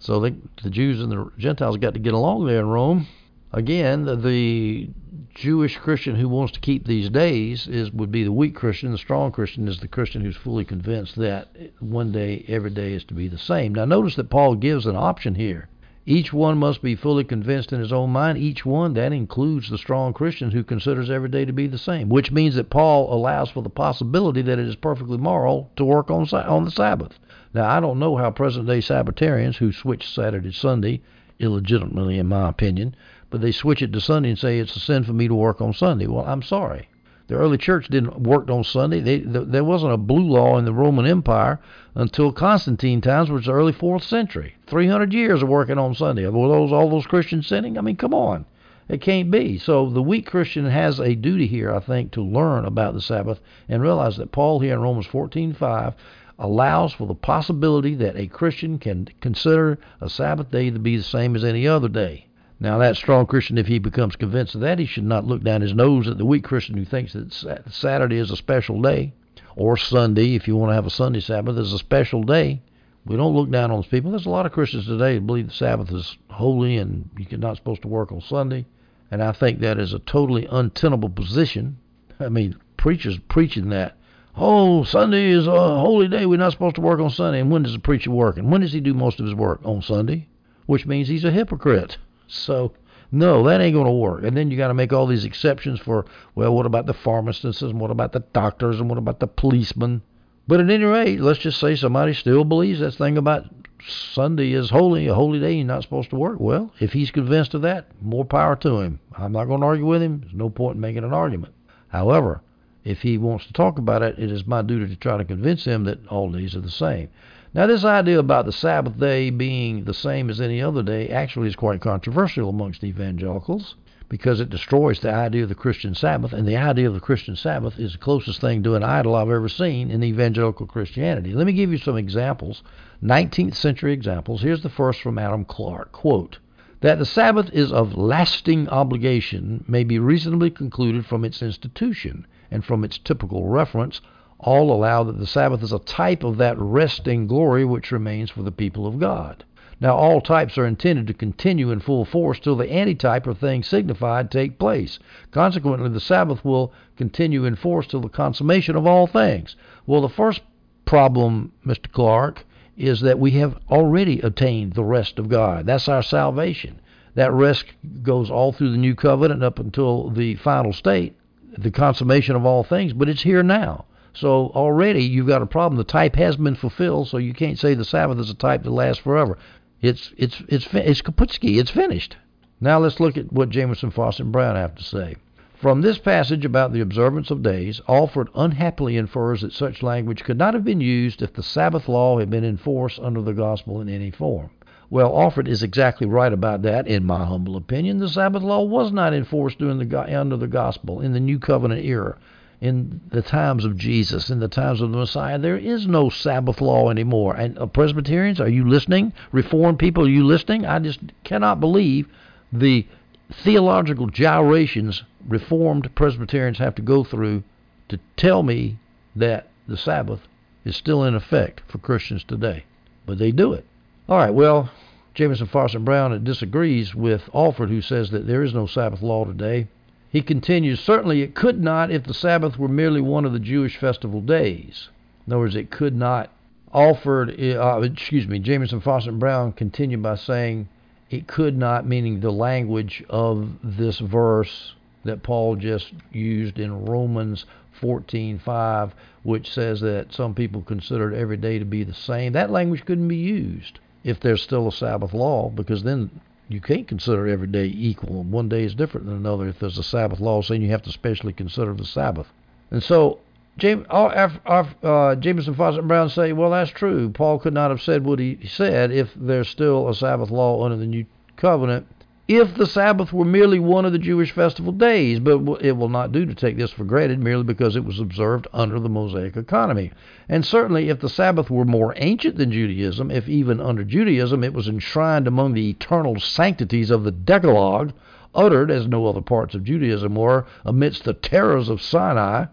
so 0.00 0.18
they, 0.18 0.34
the 0.64 0.70
Jews 0.70 1.00
and 1.00 1.12
the 1.12 1.30
Gentiles 1.38 1.76
got 1.76 1.94
to 1.94 2.00
get 2.00 2.12
along 2.12 2.46
there 2.46 2.58
in 2.58 2.66
Rome. 2.66 3.06
Again, 3.52 4.04
the, 4.04 4.16
the 4.16 4.90
Jewish 5.36 5.76
Christian 5.76 6.16
who 6.16 6.30
wants 6.30 6.54
to 6.54 6.60
keep 6.60 6.86
these 6.86 7.10
days 7.10 7.68
is 7.68 7.92
would 7.92 8.10
be 8.10 8.24
the 8.24 8.32
weak 8.32 8.54
Christian. 8.54 8.92
The 8.92 8.96
strong 8.96 9.32
Christian 9.32 9.68
is 9.68 9.80
the 9.80 9.86
Christian 9.86 10.22
who's 10.22 10.34
fully 10.34 10.64
convinced 10.64 11.14
that 11.16 11.48
one 11.78 12.10
day, 12.10 12.46
every 12.48 12.70
day 12.70 12.94
is 12.94 13.04
to 13.04 13.14
be 13.14 13.28
the 13.28 13.36
same. 13.36 13.74
Now, 13.74 13.84
notice 13.84 14.16
that 14.16 14.30
Paul 14.30 14.54
gives 14.54 14.86
an 14.86 14.96
option 14.96 15.34
here. 15.34 15.68
Each 16.06 16.32
one 16.32 16.56
must 16.56 16.80
be 16.80 16.94
fully 16.94 17.22
convinced 17.22 17.70
in 17.70 17.80
his 17.80 17.92
own 17.92 18.12
mind. 18.12 18.38
Each 18.38 18.64
one, 18.64 18.94
that 18.94 19.12
includes 19.12 19.68
the 19.68 19.76
strong 19.76 20.14
Christian 20.14 20.52
who 20.52 20.64
considers 20.64 21.10
every 21.10 21.28
day 21.28 21.44
to 21.44 21.52
be 21.52 21.66
the 21.66 21.76
same, 21.76 22.08
which 22.08 22.32
means 22.32 22.54
that 22.54 22.70
Paul 22.70 23.12
allows 23.12 23.50
for 23.50 23.62
the 23.62 23.68
possibility 23.68 24.40
that 24.40 24.58
it 24.58 24.66
is 24.66 24.76
perfectly 24.76 25.18
moral 25.18 25.70
to 25.76 25.84
work 25.84 26.10
on, 26.10 26.26
on 26.32 26.64
the 26.64 26.70
Sabbath. 26.70 27.18
Now, 27.52 27.68
I 27.68 27.80
don't 27.80 27.98
know 27.98 28.16
how 28.16 28.30
present 28.30 28.66
day 28.66 28.80
Sabbatarians 28.80 29.58
who 29.58 29.70
switch 29.70 30.08
Saturday 30.08 30.50
to 30.50 30.56
Sunday, 30.56 31.02
illegitimately 31.38 32.18
in 32.18 32.26
my 32.26 32.48
opinion, 32.48 32.96
but 33.30 33.40
they 33.40 33.52
switch 33.52 33.82
it 33.82 33.92
to 33.92 34.00
Sunday 34.00 34.30
and 34.30 34.38
say 34.38 34.58
it's 34.58 34.76
a 34.76 34.80
sin 34.80 35.04
for 35.04 35.12
me 35.12 35.28
to 35.28 35.34
work 35.34 35.60
on 35.60 35.72
Sunday. 35.72 36.06
Well, 36.06 36.24
I'm 36.24 36.42
sorry. 36.42 36.88
The 37.28 37.34
early 37.34 37.58
church 37.58 37.88
didn't 37.88 38.20
work 38.22 38.48
on 38.48 38.62
Sunday. 38.62 39.00
They, 39.00 39.18
there 39.18 39.64
wasn't 39.64 39.94
a 39.94 39.96
blue 39.96 40.28
law 40.28 40.58
in 40.58 40.64
the 40.64 40.72
Roman 40.72 41.06
Empire 41.06 41.58
until 41.96 42.30
Constantine 42.30 43.00
times, 43.00 43.28
which 43.28 43.40
was 43.40 43.46
the 43.46 43.52
early 43.52 43.72
fourth 43.72 44.04
century. 44.04 44.54
300 44.68 45.12
years 45.12 45.42
of 45.42 45.48
working 45.48 45.76
on 45.76 45.92
Sunday. 45.92 46.24
Were 46.28 46.46
those 46.46 46.72
all 46.72 46.88
those 46.88 47.06
Christians 47.06 47.48
sinning? 47.48 47.76
I 47.76 47.80
mean, 47.80 47.96
come 47.96 48.14
on. 48.14 48.44
It 48.88 49.00
can't 49.00 49.32
be. 49.32 49.58
So 49.58 49.90
the 49.90 50.02
weak 50.02 50.26
Christian 50.26 50.66
has 50.66 51.00
a 51.00 51.16
duty 51.16 51.48
here, 51.48 51.74
I 51.74 51.80
think, 51.80 52.12
to 52.12 52.22
learn 52.22 52.64
about 52.64 52.94
the 52.94 53.00
Sabbath 53.00 53.40
and 53.68 53.82
realize 53.82 54.16
that 54.18 54.30
Paul 54.30 54.60
here 54.60 54.74
in 54.74 54.80
Romans 54.80 55.08
14:5 55.08 55.94
allows 56.38 56.92
for 56.92 57.08
the 57.08 57.14
possibility 57.16 57.96
that 57.96 58.16
a 58.16 58.28
Christian 58.28 58.78
can 58.78 59.08
consider 59.20 59.80
a 60.00 60.08
Sabbath 60.08 60.52
day 60.52 60.70
to 60.70 60.78
be 60.78 60.96
the 60.96 61.02
same 61.02 61.34
as 61.34 61.42
any 61.42 61.66
other 61.66 61.88
day. 61.88 62.26
Now, 62.58 62.78
that 62.78 62.96
strong 62.96 63.26
Christian, 63.26 63.58
if 63.58 63.66
he 63.66 63.78
becomes 63.78 64.16
convinced 64.16 64.54
of 64.54 64.62
that, 64.62 64.78
he 64.78 64.86
should 64.86 65.04
not 65.04 65.26
look 65.26 65.42
down 65.42 65.60
his 65.60 65.74
nose 65.74 66.08
at 66.08 66.16
the 66.16 66.24
weak 66.24 66.44
Christian 66.44 66.76
who 66.76 66.84
thinks 66.84 67.12
that 67.12 67.64
Saturday 67.70 68.16
is 68.16 68.30
a 68.30 68.36
special 68.36 68.80
day, 68.80 69.12
or 69.56 69.76
Sunday, 69.76 70.34
if 70.34 70.48
you 70.48 70.56
want 70.56 70.70
to 70.70 70.74
have 70.74 70.86
a 70.86 70.90
Sunday 70.90 71.20
Sabbath, 71.20 71.58
is 71.58 71.72
a 71.72 71.78
special 71.78 72.22
day. 72.22 72.62
We 73.04 73.16
don't 73.16 73.36
look 73.36 73.50
down 73.50 73.70
on 73.70 73.78
those 73.78 73.86
people. 73.86 74.10
There's 74.10 74.26
a 74.26 74.30
lot 74.30 74.46
of 74.46 74.52
Christians 74.52 74.86
today 74.86 75.14
who 75.14 75.20
believe 75.20 75.48
the 75.48 75.54
Sabbath 75.54 75.92
is 75.92 76.16
holy 76.30 76.76
and 76.78 77.08
you're 77.16 77.38
not 77.38 77.56
supposed 77.56 77.82
to 77.82 77.88
work 77.88 78.10
on 78.10 78.20
Sunday. 78.20 78.66
And 79.10 79.22
I 79.22 79.32
think 79.32 79.60
that 79.60 79.78
is 79.78 79.92
a 79.92 80.00
totally 80.00 80.46
untenable 80.50 81.10
position. 81.10 81.78
I 82.18 82.28
mean, 82.30 82.56
preachers 82.76 83.18
preaching 83.28 83.68
that 83.68 83.96
oh, 84.36 84.84
Sunday 84.84 85.30
is 85.30 85.46
a 85.46 85.50
holy 85.50 86.08
day. 86.08 86.26
We're 86.26 86.38
not 86.38 86.52
supposed 86.52 86.74
to 86.76 86.80
work 86.80 87.00
on 87.00 87.10
Sunday. 87.10 87.40
And 87.40 87.50
when 87.50 87.62
does 87.62 87.72
the 87.72 87.78
preacher 87.78 88.10
work? 88.10 88.36
And 88.36 88.50
when 88.50 88.60
does 88.60 88.72
he 88.72 88.80
do 88.80 88.94
most 88.94 89.20
of 89.20 89.26
his 89.26 89.34
work? 89.34 89.60
On 89.64 89.82
Sunday, 89.82 90.28
which 90.66 90.86
means 90.86 91.08
he's 91.08 91.24
a 91.24 91.30
hypocrite. 91.30 91.96
So, 92.26 92.72
no, 93.12 93.42
that 93.44 93.60
ain't 93.60 93.74
going 93.74 93.86
to 93.86 93.92
work. 93.92 94.24
And 94.24 94.36
then 94.36 94.50
you 94.50 94.56
got 94.56 94.68
to 94.68 94.74
make 94.74 94.92
all 94.92 95.06
these 95.06 95.24
exceptions 95.24 95.80
for, 95.80 96.06
well, 96.34 96.54
what 96.54 96.66
about 96.66 96.86
the 96.86 96.94
pharmacists 96.94 97.62
and 97.62 97.80
what 97.80 97.90
about 97.90 98.12
the 98.12 98.20
doctors 98.32 98.80
and 98.80 98.88
what 98.88 98.98
about 98.98 99.20
the 99.20 99.26
policemen? 99.26 100.02
But 100.48 100.60
at 100.60 100.70
any 100.70 100.84
rate, 100.84 101.20
let's 101.20 101.40
just 101.40 101.58
say 101.58 101.74
somebody 101.74 102.14
still 102.14 102.44
believes 102.44 102.80
that 102.80 102.92
thing 102.92 103.18
about 103.18 103.46
Sunday 103.88 104.52
is 104.52 104.70
holy, 104.70 105.06
a 105.06 105.14
holy 105.14 105.38
day, 105.38 105.54
you're 105.54 105.66
not 105.66 105.82
supposed 105.82 106.10
to 106.10 106.16
work. 106.16 106.40
Well, 106.40 106.72
if 106.80 106.92
he's 106.92 107.10
convinced 107.10 107.54
of 107.54 107.62
that, 107.62 107.86
more 108.00 108.24
power 108.24 108.56
to 108.56 108.80
him. 108.80 109.00
I'm 109.16 109.32
not 109.32 109.46
going 109.46 109.60
to 109.60 109.66
argue 109.66 109.86
with 109.86 110.02
him. 110.02 110.20
There's 110.20 110.34
no 110.34 110.50
point 110.50 110.76
in 110.76 110.80
making 110.80 111.04
an 111.04 111.12
argument. 111.12 111.54
However, 111.88 112.42
if 112.84 113.02
he 113.02 113.18
wants 113.18 113.46
to 113.46 113.52
talk 113.52 113.78
about 113.78 114.02
it, 114.02 114.18
it 114.18 114.30
is 114.30 114.46
my 114.46 114.62
duty 114.62 114.88
to 114.88 114.96
try 114.96 115.16
to 115.16 115.24
convince 115.24 115.64
him 115.64 115.84
that 115.84 116.06
all 116.08 116.30
days 116.30 116.54
are 116.54 116.60
the 116.60 116.70
same. 116.70 117.08
Now, 117.56 117.66
this 117.66 117.86
idea 117.86 118.18
about 118.18 118.44
the 118.44 118.52
Sabbath 118.52 119.00
day 119.00 119.30
being 119.30 119.84
the 119.84 119.94
same 119.94 120.28
as 120.28 120.42
any 120.42 120.60
other 120.60 120.82
day 120.82 121.08
actually 121.08 121.48
is 121.48 121.56
quite 121.56 121.80
controversial 121.80 122.50
amongst 122.50 122.84
evangelicals 122.84 123.76
because 124.10 124.40
it 124.40 124.50
destroys 124.50 125.00
the 125.00 125.10
idea 125.10 125.44
of 125.44 125.48
the 125.48 125.54
Christian 125.54 125.94
Sabbath, 125.94 126.34
and 126.34 126.46
the 126.46 126.58
idea 126.58 126.86
of 126.86 126.92
the 126.92 127.00
Christian 127.00 127.34
Sabbath 127.34 127.78
is 127.78 127.92
the 127.92 127.98
closest 127.98 128.42
thing 128.42 128.62
to 128.62 128.74
an 128.74 128.82
idol 128.82 129.14
I've 129.14 129.30
ever 129.30 129.48
seen 129.48 129.90
in 129.90 130.04
evangelical 130.04 130.66
Christianity. 130.66 131.32
Let 131.32 131.46
me 131.46 131.54
give 131.54 131.72
you 131.72 131.78
some 131.78 131.96
examples, 131.96 132.62
19th 133.02 133.54
century 133.54 133.94
examples. 133.94 134.42
Here's 134.42 134.62
the 134.62 134.68
first 134.68 135.00
from 135.00 135.16
Adam 135.16 135.46
Clarke. 135.46 135.92
Quote, 135.92 136.40
that 136.82 136.98
the 136.98 137.06
Sabbath 137.06 137.48
is 137.54 137.72
of 137.72 137.96
lasting 137.96 138.68
obligation 138.68 139.64
may 139.66 139.82
be 139.82 139.98
reasonably 139.98 140.50
concluded 140.50 141.06
from 141.06 141.24
its 141.24 141.40
institution 141.40 142.26
and 142.50 142.66
from 142.66 142.84
its 142.84 142.98
typical 142.98 143.48
reference, 143.48 144.02
all 144.38 144.72
allow 144.72 145.02
that 145.04 145.18
the 145.18 145.26
Sabbath 145.26 145.62
is 145.62 145.72
a 145.72 145.78
type 145.78 146.22
of 146.22 146.36
that 146.36 146.58
resting 146.58 147.26
glory 147.26 147.64
which 147.64 147.90
remains 147.90 148.30
for 148.30 148.42
the 148.42 148.52
people 148.52 148.86
of 148.86 148.98
God. 148.98 149.44
Now, 149.80 149.94
all 149.96 150.20
types 150.20 150.56
are 150.56 150.66
intended 150.66 151.06
to 151.06 151.14
continue 151.14 151.70
in 151.70 151.80
full 151.80 152.04
force 152.04 152.38
till 152.38 152.56
the 152.56 152.70
antitype 152.72 153.26
or 153.26 153.34
thing 153.34 153.62
signified 153.62 154.30
take 154.30 154.58
place. 154.58 154.98
Consequently, 155.30 155.88
the 155.88 156.00
Sabbath 156.00 156.44
will 156.44 156.72
continue 156.96 157.44
in 157.44 157.56
force 157.56 157.86
till 157.86 158.00
the 158.00 158.08
consummation 158.08 158.76
of 158.76 158.86
all 158.86 159.06
things. 159.06 159.56
Well, 159.86 160.00
the 160.00 160.08
first 160.08 160.42
problem, 160.84 161.52
Mr. 161.66 161.90
Clarke, 161.90 162.44
is 162.76 163.00
that 163.00 163.18
we 163.18 163.32
have 163.32 163.58
already 163.70 164.20
attained 164.20 164.72
the 164.72 164.84
rest 164.84 165.18
of 165.18 165.28
God. 165.28 165.66
That's 165.66 165.88
our 165.88 166.02
salvation. 166.02 166.80
That 167.14 167.32
rest 167.32 167.66
goes 168.02 168.30
all 168.30 168.52
through 168.52 168.72
the 168.72 168.78
new 168.78 168.94
covenant 168.94 169.42
up 169.42 169.58
until 169.58 170.10
the 170.10 170.36
final 170.36 170.72
state 170.72 171.16
the 171.58 171.70
consummation 171.70 172.36
of 172.36 172.44
all 172.44 172.62
things, 172.62 172.92
but 172.92 173.08
it's 173.08 173.22
here 173.22 173.42
now. 173.42 173.86
So 174.16 174.50
already 174.54 175.04
you've 175.04 175.26
got 175.26 175.42
a 175.42 175.46
problem. 175.46 175.76
The 175.76 175.84
type 175.84 176.16
has 176.16 176.36
been 176.36 176.54
fulfilled, 176.54 177.08
so 177.08 177.18
you 177.18 177.34
can't 177.34 177.58
say 177.58 177.74
the 177.74 177.84
Sabbath 177.84 178.18
is 178.18 178.30
a 178.30 178.34
type 178.34 178.62
that 178.62 178.70
lasts 178.70 179.02
forever. 179.02 179.36
It's 179.82 180.10
it's 180.16 180.42
it's 180.48 180.66
it's 180.72 181.02
kaputski. 181.02 181.58
It's 181.58 181.70
finished. 181.70 182.16
Now 182.58 182.78
let's 182.78 182.98
look 182.98 183.18
at 183.18 183.30
what 183.30 183.50
Jamieson, 183.50 183.90
Fausset, 183.90 184.20
and 184.20 184.32
Brown 184.32 184.56
have 184.56 184.74
to 184.76 184.82
say. 184.82 185.16
From 185.54 185.82
this 185.82 185.98
passage 185.98 186.46
about 186.46 186.72
the 186.72 186.80
observance 186.80 187.30
of 187.30 187.42
days, 187.42 187.82
Alford 187.88 188.30
unhappily 188.34 188.96
infers 188.96 189.42
that 189.42 189.52
such 189.52 189.82
language 189.82 190.24
could 190.24 190.38
not 190.38 190.54
have 190.54 190.64
been 190.64 190.80
used 190.80 191.20
if 191.20 191.34
the 191.34 191.42
Sabbath 191.42 191.86
law 191.86 192.18
had 192.18 192.30
been 192.30 192.44
in 192.44 192.56
force 192.56 192.98
under 193.02 193.20
the 193.20 193.34
gospel 193.34 193.82
in 193.82 193.88
any 193.90 194.10
form. 194.10 194.48
Well, 194.88 195.14
Alford 195.14 195.46
is 195.46 195.62
exactly 195.62 196.06
right 196.06 196.32
about 196.32 196.62
that, 196.62 196.86
in 196.86 197.04
my 197.04 197.26
humble 197.26 197.56
opinion. 197.56 197.98
The 197.98 198.08
Sabbath 198.08 198.42
law 198.42 198.64
was 198.64 198.92
not 198.92 199.12
enforced 199.12 199.58
during 199.58 199.78
the 199.78 200.18
under 200.18 200.38
the 200.38 200.46
gospel 200.46 201.02
in 201.02 201.12
the 201.12 201.20
New 201.20 201.38
Covenant 201.38 201.84
era. 201.84 202.16
In 202.60 203.02
the 203.10 203.22
times 203.22 203.64
of 203.64 203.76
Jesus, 203.76 204.30
in 204.30 204.40
the 204.40 204.48
times 204.48 204.80
of 204.80 204.90
the 204.90 204.98
Messiah, 204.98 205.38
there 205.38 205.58
is 205.58 205.86
no 205.86 206.08
Sabbath 206.08 206.60
law 206.60 206.90
anymore. 206.90 207.34
And 207.34 207.58
uh, 207.58 207.66
Presbyterians, 207.66 208.40
are 208.40 208.48
you 208.48 208.66
listening? 208.66 209.12
Reformed 209.30 209.78
people, 209.78 210.06
are 210.06 210.10
you 210.10 210.24
listening? 210.24 210.64
I 210.64 210.78
just 210.78 211.00
cannot 211.22 211.60
believe 211.60 212.08
the 212.52 212.86
theological 213.30 214.06
gyrations 214.06 215.02
Reformed 215.28 215.94
Presbyterians 215.94 216.58
have 216.58 216.74
to 216.76 216.82
go 216.82 217.04
through 217.04 217.42
to 217.88 217.98
tell 218.16 218.42
me 218.42 218.78
that 219.14 219.48
the 219.68 219.76
Sabbath 219.76 220.20
is 220.64 220.76
still 220.76 221.04
in 221.04 221.14
effect 221.14 221.62
for 221.68 221.78
Christians 221.78 222.24
today. 222.24 222.64
But 223.04 223.18
they 223.18 223.32
do 223.32 223.52
it. 223.52 223.64
All 224.08 224.18
right, 224.18 224.32
well, 224.32 224.70
Jamieson, 225.14 225.48
Fausset, 225.48 225.84
Brown 225.84 226.22
disagrees 226.24 226.94
with 226.94 227.28
Alford, 227.34 227.70
who 227.70 227.80
says 227.80 228.10
that 228.10 228.26
there 228.26 228.42
is 228.42 228.54
no 228.54 228.66
Sabbath 228.66 229.02
law 229.02 229.24
today. 229.24 229.68
He 230.10 230.22
continues, 230.22 230.80
certainly 230.80 231.22
it 231.22 231.34
could 231.34 231.62
not 231.62 231.90
if 231.90 232.04
the 232.04 232.14
Sabbath 232.14 232.58
were 232.58 232.68
merely 232.68 233.00
one 233.00 233.24
of 233.24 233.32
the 233.32 233.38
Jewish 233.38 233.76
festival 233.76 234.20
days. 234.20 234.88
In 235.26 235.32
other 235.32 235.40
words, 235.40 235.56
it 235.56 235.70
could 235.70 235.96
not. 235.96 236.30
Alford, 236.72 237.40
uh, 237.40 237.80
excuse 237.82 238.26
me, 238.26 238.38
Jamieson, 238.38 238.80
Fausset, 238.80 239.08
and 239.08 239.20
Brown 239.20 239.52
continue 239.52 239.98
by 239.98 240.14
saying 240.14 240.68
it 241.10 241.26
could 241.26 241.56
not, 241.56 241.86
meaning 241.86 242.20
the 242.20 242.30
language 242.30 243.04
of 243.08 243.50
this 243.62 243.98
verse 243.98 244.74
that 245.04 245.22
Paul 245.22 245.56
just 245.56 245.92
used 246.12 246.58
in 246.58 246.84
Romans 246.84 247.46
14:5, 247.80 248.92
which 249.22 249.52
says 249.52 249.80
that 249.80 250.12
some 250.12 250.34
people 250.34 250.62
considered 250.62 251.14
every 251.14 251.36
day 251.36 251.58
to 251.58 251.64
be 251.64 251.84
the 251.84 251.94
same. 251.94 252.32
That 252.32 252.50
language 252.50 252.84
couldn't 252.84 253.08
be 253.08 253.16
used 253.16 253.78
if 254.04 254.20
there's 254.20 254.42
still 254.42 254.68
a 254.68 254.72
Sabbath 254.72 255.14
law, 255.14 255.50
because 255.50 255.82
then 255.82 256.10
you 256.48 256.60
can't 256.60 256.86
consider 256.86 257.26
every 257.26 257.48
day 257.48 257.66
equal. 257.66 258.22
One 258.22 258.48
day 258.48 258.64
is 258.64 258.74
different 258.74 259.06
than 259.06 259.16
another 259.16 259.48
if 259.48 259.58
there's 259.58 259.78
a 259.78 259.82
Sabbath 259.82 260.20
law 260.20 260.42
saying 260.42 260.62
you 260.62 260.70
have 260.70 260.82
to 260.82 260.92
specially 260.92 261.32
consider 261.32 261.74
the 261.74 261.84
Sabbath. 261.84 262.28
And 262.70 262.82
so 262.82 263.18
James, 263.58 263.86
uh, 263.90 265.14
Jamieson, 265.16 265.54
Fausset, 265.54 265.78
and 265.78 265.88
Brown 265.88 266.08
say, 266.08 266.32
well, 266.32 266.50
that's 266.50 266.70
true. 266.70 267.10
Paul 267.10 267.38
could 267.38 267.54
not 267.54 267.70
have 267.70 267.80
said 267.80 268.04
what 268.04 268.18
he 268.18 268.38
said 268.46 268.92
if 268.92 269.12
there's 269.16 269.48
still 269.48 269.88
a 269.88 269.94
Sabbath 269.94 270.30
law 270.30 270.64
under 270.64 270.76
the 270.76 270.86
new 270.86 271.06
covenant 271.36 271.86
if 272.28 272.56
the 272.56 272.66
Sabbath 272.66 273.12
were 273.12 273.24
merely 273.24 273.60
one 273.60 273.84
of 273.84 273.92
the 273.92 273.98
Jewish 274.00 274.32
festival 274.32 274.72
days, 274.72 275.20
but 275.20 275.38
it 275.62 275.76
will 275.76 275.88
not 275.88 276.10
do 276.10 276.26
to 276.26 276.34
take 276.34 276.56
this 276.56 276.72
for 276.72 276.84
granted 276.84 277.22
merely 277.22 277.44
because 277.44 277.76
it 277.76 277.84
was 277.84 278.00
observed 278.00 278.48
under 278.52 278.80
the 278.80 278.88
Mosaic 278.88 279.36
economy. 279.36 279.92
And 280.28 280.44
certainly, 280.44 280.88
if 280.88 280.98
the 280.98 281.08
Sabbath 281.08 281.50
were 281.50 281.64
more 281.64 281.94
ancient 281.96 282.36
than 282.36 282.50
Judaism, 282.50 283.12
if 283.12 283.28
even 283.28 283.60
under 283.60 283.84
Judaism 283.84 284.42
it 284.42 284.54
was 284.54 284.66
enshrined 284.66 285.28
among 285.28 285.54
the 285.54 285.70
eternal 285.70 286.18
sanctities 286.18 286.90
of 286.90 287.04
the 287.04 287.12
Decalogue, 287.12 287.92
uttered 288.34 288.72
as 288.72 288.88
no 288.88 289.06
other 289.06 289.22
parts 289.22 289.54
of 289.54 289.62
Judaism 289.62 290.16
were, 290.16 290.46
amidst 290.64 291.04
the 291.04 291.14
terrors 291.14 291.68
of 291.68 291.80
Sinai, 291.80 292.46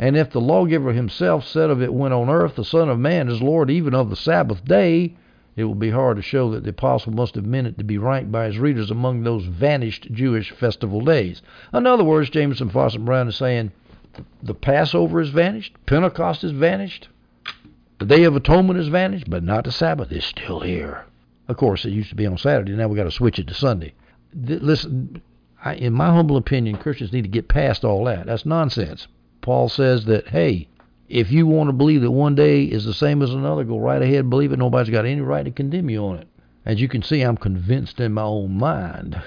and 0.00 0.16
if 0.16 0.30
the 0.30 0.40
lawgiver 0.40 0.92
himself 0.92 1.46
said 1.46 1.70
of 1.70 1.80
it 1.80 1.94
when 1.94 2.12
on 2.12 2.28
earth 2.28 2.56
the 2.56 2.64
Son 2.64 2.88
of 2.88 2.98
Man 2.98 3.28
is 3.28 3.40
Lord 3.40 3.70
even 3.70 3.94
of 3.94 4.10
the 4.10 4.16
Sabbath 4.16 4.64
day, 4.64 5.14
it 5.60 5.64
will 5.64 5.74
be 5.74 5.90
hard 5.90 6.16
to 6.16 6.22
show 6.22 6.50
that 6.50 6.64
the 6.64 6.70
apostle 6.70 7.12
must 7.12 7.34
have 7.34 7.44
meant 7.44 7.66
it 7.66 7.78
to 7.78 7.84
be 7.84 7.98
ranked 7.98 8.32
by 8.32 8.46
his 8.46 8.58
readers 8.58 8.90
among 8.90 9.22
those 9.22 9.44
vanished 9.44 10.08
Jewish 10.12 10.50
festival 10.50 11.00
days. 11.02 11.42
In 11.72 11.86
other 11.86 12.04
words, 12.04 12.30
Jamieson 12.30 12.70
Fausset, 12.70 13.04
Brown 13.04 13.28
is 13.28 13.36
saying 13.36 13.72
the 14.42 14.54
Passover 14.54 15.20
is 15.20 15.30
vanished, 15.30 15.74
Pentecost 15.86 16.42
is 16.42 16.52
vanished, 16.52 17.08
the 17.98 18.06
Day 18.06 18.24
of 18.24 18.34
Atonement 18.34 18.78
is 18.78 18.88
vanished, 18.88 19.28
but 19.28 19.44
not 19.44 19.64
the 19.64 19.72
Sabbath 19.72 20.10
is 20.10 20.24
still 20.24 20.60
here. 20.60 21.04
Of 21.48 21.56
course, 21.56 21.84
it 21.84 21.90
used 21.90 22.08
to 22.10 22.16
be 22.16 22.26
on 22.26 22.38
Saturday. 22.38 22.72
Now 22.72 22.88
we 22.88 22.96
got 22.96 23.04
to 23.04 23.10
switch 23.10 23.38
it 23.38 23.46
to 23.48 23.54
Sunday. 23.54 23.92
Listen, 24.34 25.20
I, 25.62 25.74
in 25.74 25.92
my 25.92 26.06
humble 26.06 26.36
opinion, 26.36 26.78
Christians 26.78 27.12
need 27.12 27.22
to 27.22 27.28
get 27.28 27.48
past 27.48 27.84
all 27.84 28.04
that. 28.04 28.26
That's 28.26 28.46
nonsense. 28.46 29.06
Paul 29.42 29.68
says 29.68 30.06
that, 30.06 30.28
hey, 30.28 30.68
if 31.10 31.32
you 31.32 31.44
want 31.44 31.66
to 31.66 31.72
believe 31.72 32.02
that 32.02 32.10
one 32.12 32.36
day 32.36 32.62
is 32.62 32.84
the 32.84 32.94
same 32.94 33.20
as 33.20 33.30
another, 33.30 33.64
go 33.64 33.78
right 33.78 34.00
ahead 34.00 34.20
and 34.20 34.30
believe 34.30 34.52
it. 34.52 34.58
Nobody's 34.58 34.92
got 34.92 35.04
any 35.04 35.20
right 35.20 35.44
to 35.44 35.50
condemn 35.50 35.90
you 35.90 36.04
on 36.04 36.18
it. 36.18 36.28
As 36.64 36.80
you 36.80 36.86
can 36.86 37.02
see, 37.02 37.22
I'm 37.22 37.36
convinced 37.36 37.98
in 37.98 38.12
my 38.12 38.22
own 38.22 38.56
mind. 38.56 39.20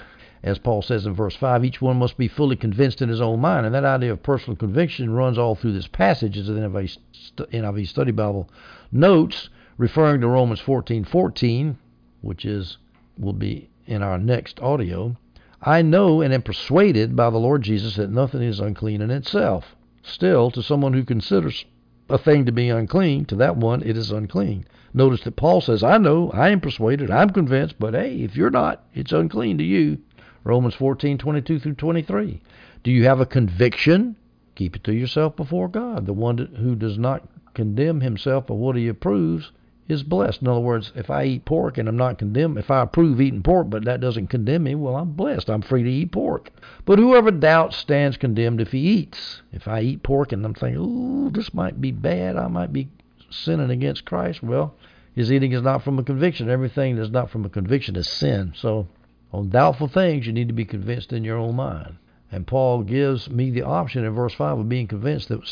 As 0.43 0.60
Paul 0.60 0.82
says 0.82 1.06
in 1.06 1.13
verse 1.13 1.36
5, 1.36 1.65
each 1.65 1.82
one 1.82 1.98
must 1.98 2.17
be 2.17 2.30
fully 2.30 2.56
convinced 2.56 3.02
in 3.02 3.10
his 3.10 3.19
own 3.19 3.41
mind. 3.41 3.65
And 3.65 3.76
that 3.76 3.84
idea 3.84 4.13
of 4.13 4.24
personal 4.24 4.56
conviction 4.56 5.13
runs 5.13 5.38
all 5.38 5.56
through 5.56 5.74
this 5.74 5.88
passage, 5.88 6.38
as 6.38 6.48
the 6.48 6.54
NIV 6.54 7.88
Study 7.88 8.12
Bible 8.12 8.50
notes, 8.89 9.50
referring 9.78 10.22
to 10.22 10.28
Romans 10.28 10.62
14:14, 10.62 11.76
which 12.22 12.46
is 12.46 12.78
will 13.19 13.34
be 13.34 13.69
in 13.88 14.02
our 14.02 14.17
next 14.17 14.58
audio. 14.62 15.17
I 15.62 15.82
know 15.82 16.22
and 16.22 16.34
am 16.34 16.43
persuaded 16.43 17.15
by 17.15 17.30
the 17.30 17.38
Lord 17.38 17.62
Jesus 17.62 17.98
that 17.98 18.10
nothing 18.10 18.41
is 18.41 18.62
unclean 18.62 19.02
in 19.02 19.12
itself. 19.12 19.76
Still, 20.02 20.52
to 20.52 20.62
someone 20.62 20.93
who 20.93 21.04
considers 21.04 21.65
a 22.10 22.18
thing 22.18 22.46
to 22.46 22.52
be 22.52 22.70
unclean, 22.70 23.26
to 23.26 23.36
that 23.36 23.58
one 23.58 23.82
it 23.84 23.98
is 23.98 24.12
unclean. 24.12 24.66
Notice 24.94 25.22
that 25.22 25.36
Paul 25.36 25.62
says, 25.62 25.84
I 25.84 25.98
know, 25.98 26.30
I 26.32 26.50
am 26.50 26.62
persuaded, 26.62 27.10
I'm 27.10 27.30
convinced, 27.30 27.76
but 27.80 27.94
hey, 27.94 28.18
if 28.18 28.36
you're 28.36 28.50
not, 28.50 28.84
it's 28.94 29.12
unclean 29.12 29.58
to 29.58 29.63
you. 29.63 30.00
Romans 30.44 30.76
14, 30.76 31.18
22 31.18 31.60
through 31.60 31.76
23. 31.76 32.42
Do 32.84 32.92
you 32.92 33.06
have 33.06 33.22
a 33.22 33.26
conviction? 33.26 34.16
Keep 34.56 34.76
it 34.76 34.84
to 34.84 34.94
yourself 34.94 35.36
before 35.36 35.68
God. 35.68 36.06
The 36.06 36.13
one 36.13 36.38
who 36.38 36.76
does 36.76 36.98
not 36.98 37.28
condemn 37.54 38.02
himself 38.02 38.50
of 38.50 38.58
what 38.58 38.76
he 38.76 38.88
approves 38.88 39.52
is 39.88 40.04
blessed. 40.04 40.41
In 40.41 40.48
other 40.48 40.60
words, 40.60 40.91
if 40.96 41.10
I 41.10 41.26
eat 41.26 41.46
pork 41.46 41.78
and 41.78 41.89
I'm 41.89 41.98
not 41.98 42.17
condemned, 42.17 42.58
if 42.58 42.72
I 42.72 42.82
approve 42.82 43.19
eating 43.19 43.43
pork, 43.43 43.69
but 43.69 43.86
that 43.86 44.00
doesn't 44.00 44.28
condemn 44.28 44.63
me, 44.63 44.76
well, 44.76 44.96
I'm 44.96 45.12
blessed. 45.12 45.50
I'm 45.50 45.62
free 45.62 45.84
to 45.84 45.89
eat 45.89 46.12
pork. 46.12 46.52
But 46.86 47.00
whoever 47.00 47.32
doubts 47.32 47.78
stands 47.78 48.17
condemned 48.17 48.62
if 48.62 48.72
he 48.72 48.80
eats. 48.80 49.41
If 49.52 49.67
I 49.67 49.82
eat 49.82 50.04
pork 50.04 50.32
and 50.32 50.46
I'm 50.46 50.54
thinking, 50.54 50.82
ooh, 50.82 51.30
this 51.32 51.54
might 51.54 51.82
be 51.82 51.91
bad, 51.91 52.38
I 52.38 52.48
might 52.48 52.72
be 52.72 52.89
sinning 53.30 53.72
against 53.72 54.06
Christ, 54.06 54.41
well, 54.41 54.76
his 55.15 55.32
eating 55.32 55.52
is 55.52 55.62
not 55.62 55.84
from 55.84 56.00
a 56.00 56.04
conviction. 56.04 56.50
Everything 56.50 56.96
that's 56.96 57.12
not 57.12 57.30
from 57.30 57.46
a 57.46 57.50
conviction 57.50 57.96
is 57.96 58.10
sin. 58.10 58.54
So, 58.56 58.88
on 59.32 59.50
doubtful 59.50 59.88
things, 59.88 60.26
you 60.26 60.34
need 60.34 60.48
to 60.48 60.54
be 60.54 60.65
convinced 60.65 61.13
in 61.13 61.24
your 61.24 61.38
own 61.38 61.56
mind. 61.56 61.98
And 62.32 62.48
Paul 62.48 62.82
gives 62.84 63.30
me 63.30 63.52
the 63.52 63.62
option 63.62 64.06
in 64.06 64.12
verse 64.12 64.34
5 64.34 64.60
of 64.60 64.69
being 64.69 64.88
convinced 64.88 65.30
that 65.30 65.48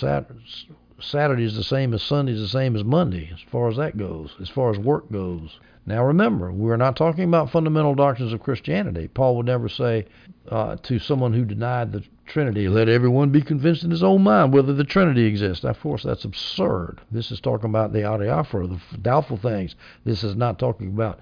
Saturday 1.02 1.44
is 1.44 1.56
the 1.56 1.64
same 1.64 1.94
as 1.94 2.02
Sunday 2.02 2.34
is 2.34 2.42
the 2.42 2.48
same 2.48 2.76
as 2.76 2.84
Monday, 2.84 3.30
as 3.34 3.40
far 3.42 3.70
as 3.70 3.78
that 3.78 3.98
goes, 3.98 4.36
as 4.42 4.50
far 4.50 4.70
as 4.70 4.78
work 4.78 5.12
goes. 5.12 5.60
Now 5.86 6.06
remember, 6.06 6.52
we're 6.52 6.78
not 6.78 6.96
talking 6.96 7.24
about 7.24 7.50
fundamental 7.50 7.96
doctrines 7.96 8.34
of 8.34 8.44
Christianity. 8.44 9.08
Paul 9.08 9.36
would 9.38 9.48
never 9.48 9.68
say 9.68 10.06
uh, 10.50 10.76
to 10.84 11.00
someone 11.00 11.34
who 11.34 11.44
denied 11.44 11.92
the 11.92 12.04
Trinity, 12.26 12.70
let 12.70 12.88
everyone 12.88 13.30
be 13.30 13.42
convinced 13.42 13.84
in 13.84 13.92
his 13.92 14.04
own 14.04 14.22
mind 14.22 14.54
whether 14.54 14.74
the 14.74 14.86
Trinity 14.86 15.26
exists. 15.26 15.66
Of 15.66 15.82
course, 15.82 16.04
that's 16.04 16.24
absurd. 16.24 17.02
This 17.12 17.30
is 17.30 17.42
talking 17.42 17.70
about 17.70 17.92
the 17.92 18.04
adiaphora, 18.04 18.70
the 18.70 18.98
doubtful 19.00 19.38
things. 19.38 19.76
This 20.06 20.24
is 20.24 20.36
not 20.36 20.58
talking 20.58 20.88
about 20.88 21.20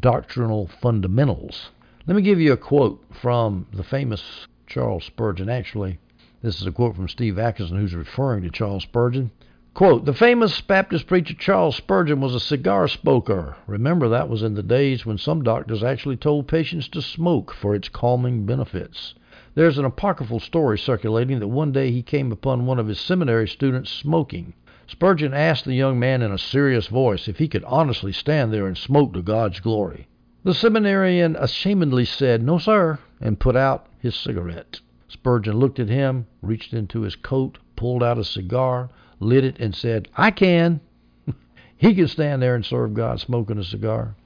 doctrinal 0.00 0.68
fundamentals. 0.80 1.70
Let 2.06 2.16
me 2.16 2.22
give 2.22 2.38
you 2.40 2.52
a 2.52 2.58
quote 2.58 3.02
from 3.12 3.66
the 3.72 3.82
famous 3.82 4.46
Charles 4.66 5.04
Spurgeon. 5.04 5.48
Actually, 5.48 5.98
this 6.42 6.60
is 6.60 6.66
a 6.66 6.72
quote 6.72 6.96
from 6.96 7.08
Steve 7.08 7.36
Atkerson, 7.36 7.78
who's 7.78 7.94
referring 7.94 8.42
to 8.42 8.50
Charles 8.50 8.82
Spurgeon. 8.82 9.30
Quote, 9.74 10.04
the 10.04 10.12
famous 10.12 10.60
Baptist 10.60 11.06
preacher 11.06 11.34
Charles 11.34 11.76
Spurgeon 11.76 12.20
was 12.20 12.34
a 12.34 12.40
cigar 12.40 12.88
smoker. 12.88 13.56
Remember, 13.66 14.08
that 14.08 14.28
was 14.28 14.42
in 14.42 14.54
the 14.54 14.62
days 14.62 15.06
when 15.06 15.16
some 15.16 15.42
doctors 15.42 15.82
actually 15.82 16.16
told 16.16 16.48
patients 16.48 16.88
to 16.88 17.00
smoke 17.00 17.52
for 17.52 17.74
its 17.74 17.88
calming 17.88 18.44
benefits. 18.44 19.14
There's 19.54 19.78
an 19.78 19.84
apocryphal 19.84 20.40
story 20.40 20.78
circulating 20.78 21.38
that 21.38 21.48
one 21.48 21.72
day 21.72 21.90
he 21.90 22.02
came 22.02 22.32
upon 22.32 22.66
one 22.66 22.78
of 22.78 22.88
his 22.88 22.98
seminary 22.98 23.46
students 23.46 23.90
smoking. 23.90 24.52
Spurgeon 24.86 25.32
asked 25.32 25.64
the 25.64 25.74
young 25.74 25.98
man 25.98 26.22
in 26.22 26.32
a 26.32 26.38
serious 26.38 26.88
voice 26.88 27.28
if 27.28 27.38
he 27.38 27.48
could 27.48 27.64
honestly 27.64 28.12
stand 28.12 28.52
there 28.52 28.66
and 28.66 28.76
smoke 28.76 29.14
to 29.14 29.22
God's 29.22 29.60
glory. 29.60 30.08
The 30.42 30.54
seminarian 30.54 31.36
ashamedly 31.36 32.04
said, 32.04 32.42
No, 32.42 32.58
sir, 32.58 32.98
and 33.20 33.38
put 33.38 33.56
out 33.56 33.86
his 34.00 34.16
cigarette. 34.16 34.80
Spurgeon 35.12 35.58
looked 35.58 35.78
at 35.78 35.90
him, 35.90 36.26
reached 36.40 36.72
into 36.72 37.02
his 37.02 37.16
coat, 37.16 37.58
pulled 37.76 38.02
out 38.02 38.16
a 38.16 38.24
cigar, 38.24 38.88
lit 39.20 39.44
it, 39.44 39.58
and 39.60 39.74
said, 39.74 40.08
I 40.16 40.30
can. 40.30 40.80
he 41.76 41.94
can 41.94 42.08
stand 42.08 42.40
there 42.40 42.54
and 42.54 42.64
serve 42.64 42.94
God 42.94 43.20
smoking 43.20 43.58
a 43.58 43.64
cigar. 43.64 44.16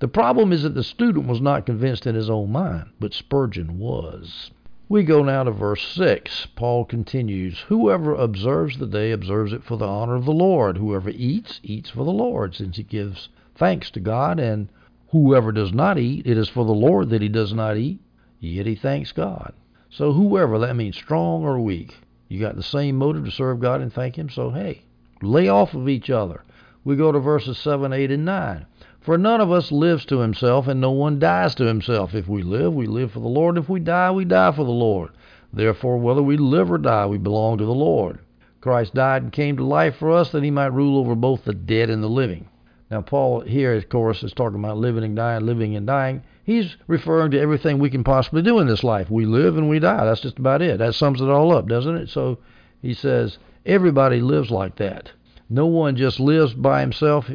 The 0.00 0.08
problem 0.08 0.52
is 0.52 0.64
that 0.64 0.74
the 0.74 0.82
student 0.82 1.28
was 1.28 1.40
not 1.40 1.64
convinced 1.64 2.08
in 2.08 2.16
his 2.16 2.28
own 2.28 2.50
mind, 2.50 2.90
but 2.98 3.14
Spurgeon 3.14 3.78
was. 3.78 4.50
We 4.88 5.04
go 5.04 5.22
now 5.22 5.44
to 5.44 5.52
verse 5.52 5.86
6. 5.94 6.48
Paul 6.56 6.86
continues 6.86 7.60
Whoever 7.68 8.12
observes 8.12 8.78
the 8.78 8.88
day 8.88 9.12
observes 9.12 9.52
it 9.52 9.62
for 9.62 9.76
the 9.76 9.86
honor 9.86 10.16
of 10.16 10.24
the 10.24 10.32
Lord. 10.32 10.76
Whoever 10.76 11.10
eats, 11.10 11.60
eats 11.62 11.88
for 11.88 12.04
the 12.04 12.10
Lord, 12.10 12.56
since 12.56 12.78
he 12.78 12.82
gives 12.82 13.28
thanks 13.54 13.92
to 13.92 14.00
God. 14.00 14.40
And 14.40 14.68
whoever 15.10 15.52
does 15.52 15.72
not 15.72 15.98
eat, 15.98 16.26
it 16.26 16.36
is 16.36 16.48
for 16.48 16.64
the 16.64 16.74
Lord 16.74 17.10
that 17.10 17.22
he 17.22 17.28
does 17.28 17.54
not 17.54 17.76
eat, 17.76 18.00
yet 18.40 18.66
he 18.66 18.74
thanks 18.74 19.12
God. 19.12 19.54
So 19.94 20.14
whoever, 20.14 20.58
that 20.58 20.74
means 20.74 20.96
strong 20.96 21.44
or 21.44 21.60
weak, 21.60 21.98
you 22.26 22.40
got 22.40 22.56
the 22.56 22.62
same 22.62 22.96
motive 22.96 23.26
to 23.26 23.30
serve 23.30 23.60
God 23.60 23.82
and 23.82 23.92
thank 23.92 24.16
Him. 24.16 24.30
So 24.30 24.48
hey, 24.48 24.84
lay 25.20 25.48
off 25.48 25.74
of 25.74 25.86
each 25.86 26.08
other. 26.08 26.42
We 26.82 26.96
go 26.96 27.12
to 27.12 27.18
verses 27.18 27.58
7, 27.58 27.92
8, 27.92 28.10
and 28.10 28.24
9. 28.24 28.66
For 29.02 29.18
none 29.18 29.42
of 29.42 29.52
us 29.52 29.70
lives 29.70 30.06
to 30.06 30.20
himself, 30.20 30.66
and 30.66 30.80
no 30.80 30.92
one 30.92 31.18
dies 31.18 31.54
to 31.56 31.66
himself. 31.66 32.14
If 32.14 32.26
we 32.26 32.42
live, 32.42 32.72
we 32.72 32.86
live 32.86 33.12
for 33.12 33.20
the 33.20 33.28
Lord. 33.28 33.58
If 33.58 33.68
we 33.68 33.80
die, 33.80 34.10
we 34.12 34.24
die 34.24 34.52
for 34.52 34.64
the 34.64 34.70
Lord. 34.70 35.10
Therefore, 35.52 35.98
whether 35.98 36.22
we 36.22 36.38
live 36.38 36.72
or 36.72 36.78
die, 36.78 37.04
we 37.04 37.18
belong 37.18 37.58
to 37.58 37.66
the 37.66 37.74
Lord. 37.74 38.20
Christ 38.62 38.94
died 38.94 39.22
and 39.22 39.32
came 39.32 39.58
to 39.58 39.64
life 39.64 39.96
for 39.96 40.10
us 40.10 40.32
that 40.32 40.42
he 40.42 40.50
might 40.50 40.72
rule 40.72 40.98
over 40.98 41.14
both 41.14 41.44
the 41.44 41.52
dead 41.52 41.90
and 41.90 42.02
the 42.02 42.08
living. 42.08 42.48
Now, 42.90 43.02
Paul 43.02 43.40
here, 43.40 43.74
of 43.74 43.88
course, 43.90 44.22
is 44.22 44.32
talking 44.32 44.58
about 44.58 44.78
living 44.78 45.04
and 45.04 45.16
dying, 45.16 45.44
living 45.44 45.76
and 45.76 45.86
dying. 45.86 46.22
He's 46.44 46.76
referring 46.88 47.30
to 47.30 47.40
everything 47.40 47.78
we 47.78 47.90
can 47.90 48.02
possibly 48.02 48.42
do 48.42 48.58
in 48.58 48.66
this 48.66 48.82
life. 48.82 49.08
We 49.08 49.26
live 49.26 49.56
and 49.56 49.68
we 49.68 49.78
die. 49.78 50.04
That's 50.04 50.20
just 50.20 50.38
about 50.40 50.60
it. 50.60 50.78
That 50.78 50.94
sums 50.94 51.20
it 51.20 51.28
all 51.28 51.54
up, 51.54 51.68
doesn't 51.68 51.96
it? 51.96 52.08
So 52.08 52.38
he 52.80 52.94
says 52.94 53.38
everybody 53.64 54.20
lives 54.20 54.50
like 54.50 54.76
that. 54.76 55.12
No 55.48 55.66
one 55.66 55.94
just 55.94 56.18
lives 56.18 56.52
by 56.52 56.80
himself 56.80 57.30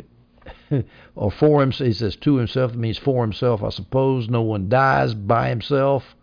or 1.15 1.31
for 1.31 1.61
himself. 1.61 1.87
He 1.87 1.93
says 1.93 2.17
to 2.17 2.35
himself. 2.35 2.73
It 2.73 2.77
means 2.77 2.97
for 2.97 3.23
himself, 3.23 3.63
I 3.63 3.69
suppose. 3.69 4.27
No 4.27 4.41
one 4.41 4.67
dies 4.67 5.13
by 5.13 5.47
himself. 5.49 6.15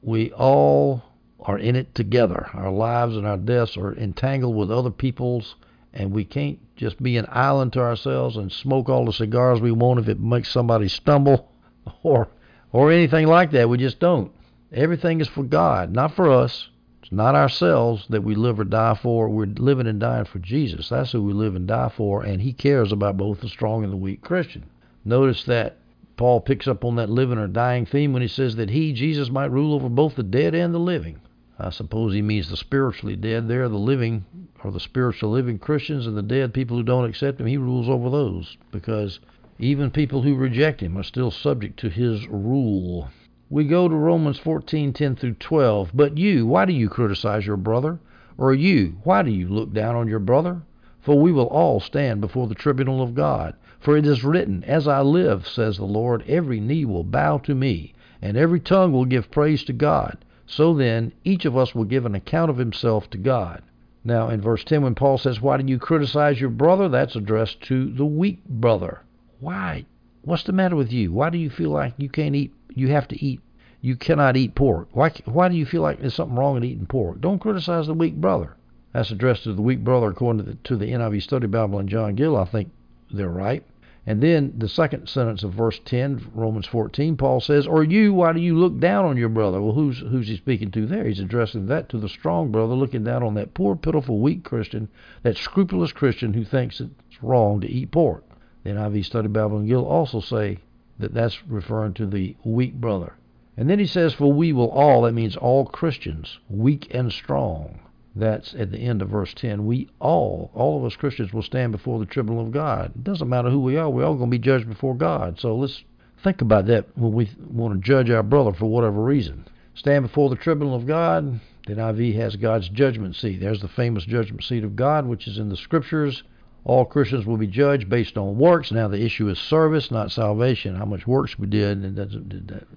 We 0.00 0.30
all 0.32 1.02
are 1.40 1.58
in 1.58 1.74
it 1.74 1.94
together. 1.94 2.50
Our 2.54 2.70
lives 2.70 3.16
and 3.16 3.26
our 3.26 3.36
deaths 3.36 3.76
are 3.76 3.96
entangled 3.96 4.54
with 4.54 4.70
other 4.70 4.90
people's, 4.90 5.56
and 5.92 6.12
we 6.12 6.24
can't 6.24 6.58
just 6.76 7.02
be 7.02 7.16
an 7.16 7.26
island 7.30 7.72
to 7.72 7.80
ourselves 7.80 8.36
and 8.36 8.52
smoke 8.52 8.88
all 8.88 9.06
the 9.06 9.12
cigars 9.12 9.60
we 9.60 9.72
want 9.72 9.98
if 9.98 10.08
it 10.08 10.20
makes 10.20 10.52
somebody 10.52 10.86
stumble 10.86 11.50
or 12.02 12.28
or 12.72 12.92
anything 12.92 13.26
like 13.26 13.50
that. 13.52 13.68
We 13.68 13.78
just 13.78 13.98
don't. 13.98 14.32
Everything 14.72 15.20
is 15.20 15.28
for 15.28 15.42
God, 15.42 15.92
not 15.92 16.14
for 16.14 16.30
us. 16.30 16.68
It's 17.02 17.12
not 17.12 17.34
ourselves 17.34 18.06
that 18.10 18.22
we 18.22 18.34
live 18.34 18.60
or 18.60 18.64
die 18.64 18.94
for. 18.94 19.28
We're 19.28 19.46
living 19.46 19.86
and 19.86 19.98
dying 19.98 20.26
for 20.26 20.38
Jesus. 20.38 20.90
That's 20.90 21.12
who 21.12 21.22
we 21.22 21.32
live 21.32 21.54
and 21.54 21.66
die 21.66 21.88
for, 21.88 22.22
and 22.22 22.42
He 22.42 22.52
cares 22.52 22.92
about 22.92 23.16
both 23.16 23.40
the 23.40 23.48
strong 23.48 23.84
and 23.84 23.92
the 23.92 23.96
weak 23.96 24.20
Christian. 24.20 24.66
Notice 25.04 25.44
that 25.44 25.78
Paul 26.18 26.40
picks 26.40 26.68
up 26.68 26.84
on 26.84 26.96
that 26.96 27.08
living 27.08 27.38
or 27.38 27.46
dying 27.46 27.86
theme 27.86 28.12
when 28.12 28.22
he 28.22 28.28
says 28.28 28.56
that 28.56 28.70
He, 28.70 28.92
Jesus, 28.92 29.30
might 29.30 29.50
rule 29.50 29.72
over 29.72 29.88
both 29.88 30.16
the 30.16 30.22
dead 30.22 30.54
and 30.54 30.74
the 30.74 30.78
living. 30.78 31.20
I 31.60 31.70
suppose 31.70 32.12
he 32.12 32.22
means 32.22 32.48
the 32.48 32.56
spiritually 32.56 33.16
dead 33.16 33.48
there, 33.48 33.68
the 33.68 33.78
living 33.78 34.24
or 34.62 34.70
the 34.70 34.78
spiritual 34.78 35.30
living 35.30 35.58
Christians 35.58 36.06
and 36.06 36.16
the 36.16 36.22
dead 36.22 36.54
people 36.54 36.76
who 36.76 36.84
don't 36.84 37.08
accept 37.08 37.40
him. 37.40 37.46
He 37.46 37.56
rules 37.56 37.88
over 37.88 38.10
those 38.10 38.56
because 38.70 39.18
even 39.60 39.90
people 39.90 40.22
who 40.22 40.36
reject 40.36 40.80
him 40.80 40.96
are 40.96 41.02
still 41.02 41.32
subject 41.32 41.80
to 41.80 41.88
his 41.88 42.28
rule. 42.28 43.08
We 43.50 43.64
go 43.64 43.88
to 43.88 43.94
Romans 43.94 44.38
14:10 44.38 45.16
through 45.16 45.34
12. 45.34 45.90
But 45.94 46.16
you, 46.16 46.46
why 46.46 46.64
do 46.64 46.72
you 46.72 46.88
criticize 46.88 47.46
your 47.46 47.56
brother? 47.56 47.98
Or 48.36 48.54
you, 48.54 48.98
why 49.02 49.22
do 49.22 49.32
you 49.32 49.48
look 49.48 49.72
down 49.72 49.96
on 49.96 50.06
your 50.06 50.20
brother? 50.20 50.62
For 51.00 51.18
we 51.18 51.32
will 51.32 51.46
all 51.46 51.80
stand 51.80 52.20
before 52.20 52.46
the 52.46 52.54
tribunal 52.54 53.02
of 53.02 53.16
God. 53.16 53.54
For 53.80 53.96
it 53.96 54.06
is 54.06 54.22
written, 54.22 54.62
As 54.64 54.86
I 54.86 55.00
live, 55.00 55.48
says 55.48 55.78
the 55.78 55.86
Lord, 55.86 56.22
every 56.28 56.60
knee 56.60 56.84
will 56.84 57.02
bow 57.02 57.38
to 57.38 57.54
me, 57.54 57.94
and 58.22 58.36
every 58.36 58.60
tongue 58.60 58.92
will 58.92 59.06
give 59.06 59.30
praise 59.30 59.64
to 59.64 59.72
God. 59.72 60.18
So 60.46 60.72
then, 60.72 61.12
each 61.24 61.44
of 61.44 61.56
us 61.56 61.74
will 61.74 61.84
give 61.84 62.06
an 62.06 62.14
account 62.14 62.50
of 62.50 62.58
himself 62.58 63.10
to 63.10 63.18
God. 63.18 63.62
Now, 64.04 64.28
in 64.28 64.40
verse 64.40 64.62
10, 64.62 64.82
when 64.82 64.94
Paul 64.94 65.18
says, 65.18 65.42
Why 65.42 65.56
do 65.56 65.68
you 65.68 65.78
criticize 65.78 66.40
your 66.40 66.50
brother? 66.50 66.88
That's 66.88 67.16
addressed 67.16 67.60
to 67.62 67.92
the 67.92 68.06
weak 68.06 68.44
brother. 68.46 69.00
Why? 69.40 69.86
What's 70.22 70.42
the 70.42 70.52
matter 70.52 70.76
with 70.76 70.92
you? 70.92 71.12
Why 71.12 71.30
do 71.30 71.38
you 71.38 71.48
feel 71.48 71.70
like 71.70 71.94
you 71.96 72.08
can't 72.08 72.34
eat? 72.34 72.52
You 72.74 72.88
have 72.88 73.08
to 73.08 73.24
eat. 73.24 73.40
You 73.80 73.94
cannot 73.94 74.36
eat 74.36 74.54
pork. 74.54 74.88
Why? 74.92 75.12
Why 75.24 75.48
do 75.48 75.56
you 75.56 75.64
feel 75.64 75.82
like 75.82 76.00
there's 76.00 76.14
something 76.14 76.36
wrong 76.36 76.56
in 76.56 76.64
eating 76.64 76.86
pork? 76.86 77.20
Don't 77.20 77.38
criticize 77.38 77.86
the 77.86 77.94
weak 77.94 78.16
brother. 78.16 78.56
That's 78.92 79.10
addressed 79.10 79.44
to 79.44 79.52
the 79.52 79.62
weak 79.62 79.84
brother 79.84 80.08
according 80.08 80.44
to 80.44 80.50
the, 80.50 80.58
to 80.64 80.76
the 80.76 80.86
NIV 80.86 81.22
Study 81.22 81.46
Bible 81.46 81.78
and 81.78 81.88
John 81.88 82.16
Gill. 82.16 82.36
I 82.36 82.46
think 82.46 82.70
they're 83.12 83.28
right. 83.28 83.62
And 84.08 84.22
then 84.22 84.54
the 84.56 84.68
second 84.68 85.08
sentence 85.08 85.42
of 85.42 85.52
verse 85.52 85.78
10, 85.84 86.30
Romans 86.34 86.66
14, 86.66 87.16
Paul 87.16 87.40
says, 87.40 87.66
Or 87.66 87.84
you, 87.84 88.14
why 88.14 88.32
do 88.32 88.40
you 88.40 88.58
look 88.58 88.80
down 88.80 89.04
on 89.04 89.18
your 89.18 89.28
brother? 89.28 89.60
Well, 89.60 89.74
who's, 89.74 89.98
who's 89.98 90.28
he 90.28 90.36
speaking 90.36 90.70
to 90.70 90.86
there? 90.86 91.04
He's 91.04 91.20
addressing 91.20 91.66
that 91.66 91.90
to 91.90 91.98
the 91.98 92.08
strong 92.08 92.50
brother, 92.50 92.74
looking 92.74 93.04
down 93.04 93.22
on 93.22 93.34
that 93.34 93.52
poor, 93.52 93.76
pitiful, 93.76 94.18
weak 94.18 94.44
Christian, 94.44 94.88
that 95.22 95.36
scrupulous 95.36 95.92
Christian 95.92 96.32
who 96.32 96.44
thinks 96.44 96.80
it's 96.80 97.22
wrong 97.22 97.60
to 97.60 97.70
eat 97.70 97.90
pork. 97.90 98.24
The 98.64 98.70
NIV 98.70 99.04
Study 99.04 99.28
Bible 99.28 99.58
and 99.58 99.68
Gill 99.68 99.84
also 99.84 100.20
say 100.20 100.58
that 100.98 101.14
that's 101.14 101.46
referring 101.46 101.94
to 101.94 102.06
the 102.06 102.36
weak 102.44 102.74
brother. 102.74 103.14
And 103.56 103.68
then 103.68 103.78
he 103.78 103.86
says, 103.86 104.14
For 104.14 104.32
we 104.32 104.52
will 104.52 104.70
all, 104.70 105.02
that 105.02 105.12
means 105.12 105.36
all 105.36 105.66
Christians, 105.66 106.38
weak 106.48 106.88
and 106.92 107.12
strong. 107.12 107.80
That's 108.14 108.54
at 108.54 108.72
the 108.72 108.78
end 108.78 109.02
of 109.02 109.10
verse 109.10 109.32
10. 109.34 109.66
We 109.66 109.88
all, 110.00 110.50
all 110.54 110.78
of 110.78 110.84
us 110.84 110.96
Christians, 110.96 111.32
will 111.32 111.42
stand 111.42 111.72
before 111.72 111.98
the 111.98 112.06
tribunal 112.06 112.44
of 112.44 112.52
God. 112.52 112.92
It 112.94 113.04
doesn't 113.04 113.28
matter 113.28 113.50
who 113.50 113.60
we 113.60 113.76
are, 113.76 113.88
we're 113.88 114.04
all 114.04 114.16
going 114.16 114.30
to 114.30 114.38
be 114.38 114.42
judged 114.42 114.68
before 114.68 114.94
God. 114.94 115.38
So 115.38 115.54
let's 115.54 115.84
Think 116.22 116.40
about 116.40 116.66
that 116.66 116.86
when 116.96 117.12
we 117.12 117.30
want 117.48 117.74
to 117.74 117.80
judge 117.80 118.10
our 118.10 118.24
brother 118.24 118.52
for 118.52 118.66
whatever 118.66 119.02
reason. 119.02 119.46
Stand 119.74 120.02
before 120.02 120.28
the 120.30 120.36
tribunal 120.36 120.74
of 120.74 120.86
God. 120.86 121.38
The 121.66 121.74
NIV 121.74 122.16
has 122.16 122.34
God's 122.34 122.68
judgment 122.68 123.14
seat. 123.14 123.38
There's 123.38 123.60
the 123.60 123.68
famous 123.68 124.04
judgment 124.04 124.42
seat 124.42 124.64
of 124.64 124.74
God, 124.74 125.06
which 125.06 125.28
is 125.28 125.38
in 125.38 125.48
the 125.48 125.56
scriptures. 125.56 126.24
All 126.64 126.84
Christians 126.84 127.24
will 127.24 127.36
be 127.36 127.46
judged 127.46 127.88
based 127.88 128.18
on 128.18 128.36
works. 128.36 128.70
Now, 128.70 128.88
the 128.88 129.02
issue 129.02 129.28
is 129.28 129.38
service, 129.38 129.90
not 129.90 130.12
salvation. 130.12 130.74
How 130.74 130.84
much 130.84 131.06
works 131.06 131.38
we 131.38 131.46
did, 131.46 131.78
and 131.78 131.96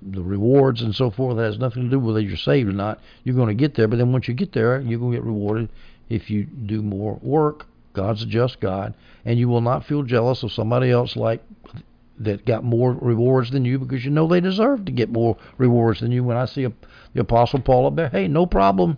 the 0.01 0.23
rewards 0.23 0.81
and 0.81 0.95
so 0.95 1.09
forth 1.09 1.37
that 1.37 1.43
has 1.43 1.59
nothing 1.59 1.83
to 1.83 1.89
do 1.89 1.99
with 1.99 2.15
whether 2.15 2.25
you're 2.25 2.37
saved 2.37 2.69
or 2.69 2.73
not. 2.73 2.99
You're 3.23 3.35
going 3.35 3.49
to 3.49 3.53
get 3.53 3.75
there, 3.75 3.87
but 3.87 3.97
then 3.97 4.11
once 4.11 4.27
you 4.27 4.33
get 4.33 4.53
there, 4.53 4.79
you're 4.79 4.99
going 4.99 5.11
to 5.11 5.17
get 5.17 5.25
rewarded 5.25 5.69
if 6.09 6.29
you 6.29 6.45
do 6.45 6.81
more 6.81 7.19
work. 7.21 7.65
God's 7.93 8.23
a 8.23 8.25
just 8.25 8.61
God, 8.61 8.93
and 9.25 9.37
you 9.37 9.49
will 9.49 9.61
not 9.61 9.85
feel 9.85 10.03
jealous 10.03 10.43
of 10.43 10.53
somebody 10.53 10.89
else 10.89 11.17
like 11.17 11.43
that 12.19 12.45
got 12.45 12.63
more 12.63 12.93
rewards 12.93 13.51
than 13.51 13.65
you 13.65 13.79
because 13.79 14.05
you 14.05 14.11
know 14.11 14.27
they 14.27 14.39
deserve 14.39 14.85
to 14.85 14.91
get 14.91 15.09
more 15.09 15.37
rewards 15.57 15.99
than 15.99 16.11
you. 16.11 16.23
When 16.23 16.37
I 16.37 16.45
see 16.45 16.63
a, 16.63 16.71
the 17.13 17.21
Apostle 17.21 17.59
Paul 17.61 17.87
up 17.87 17.95
there, 17.95 18.09
hey, 18.09 18.27
no 18.27 18.45
problem. 18.45 18.97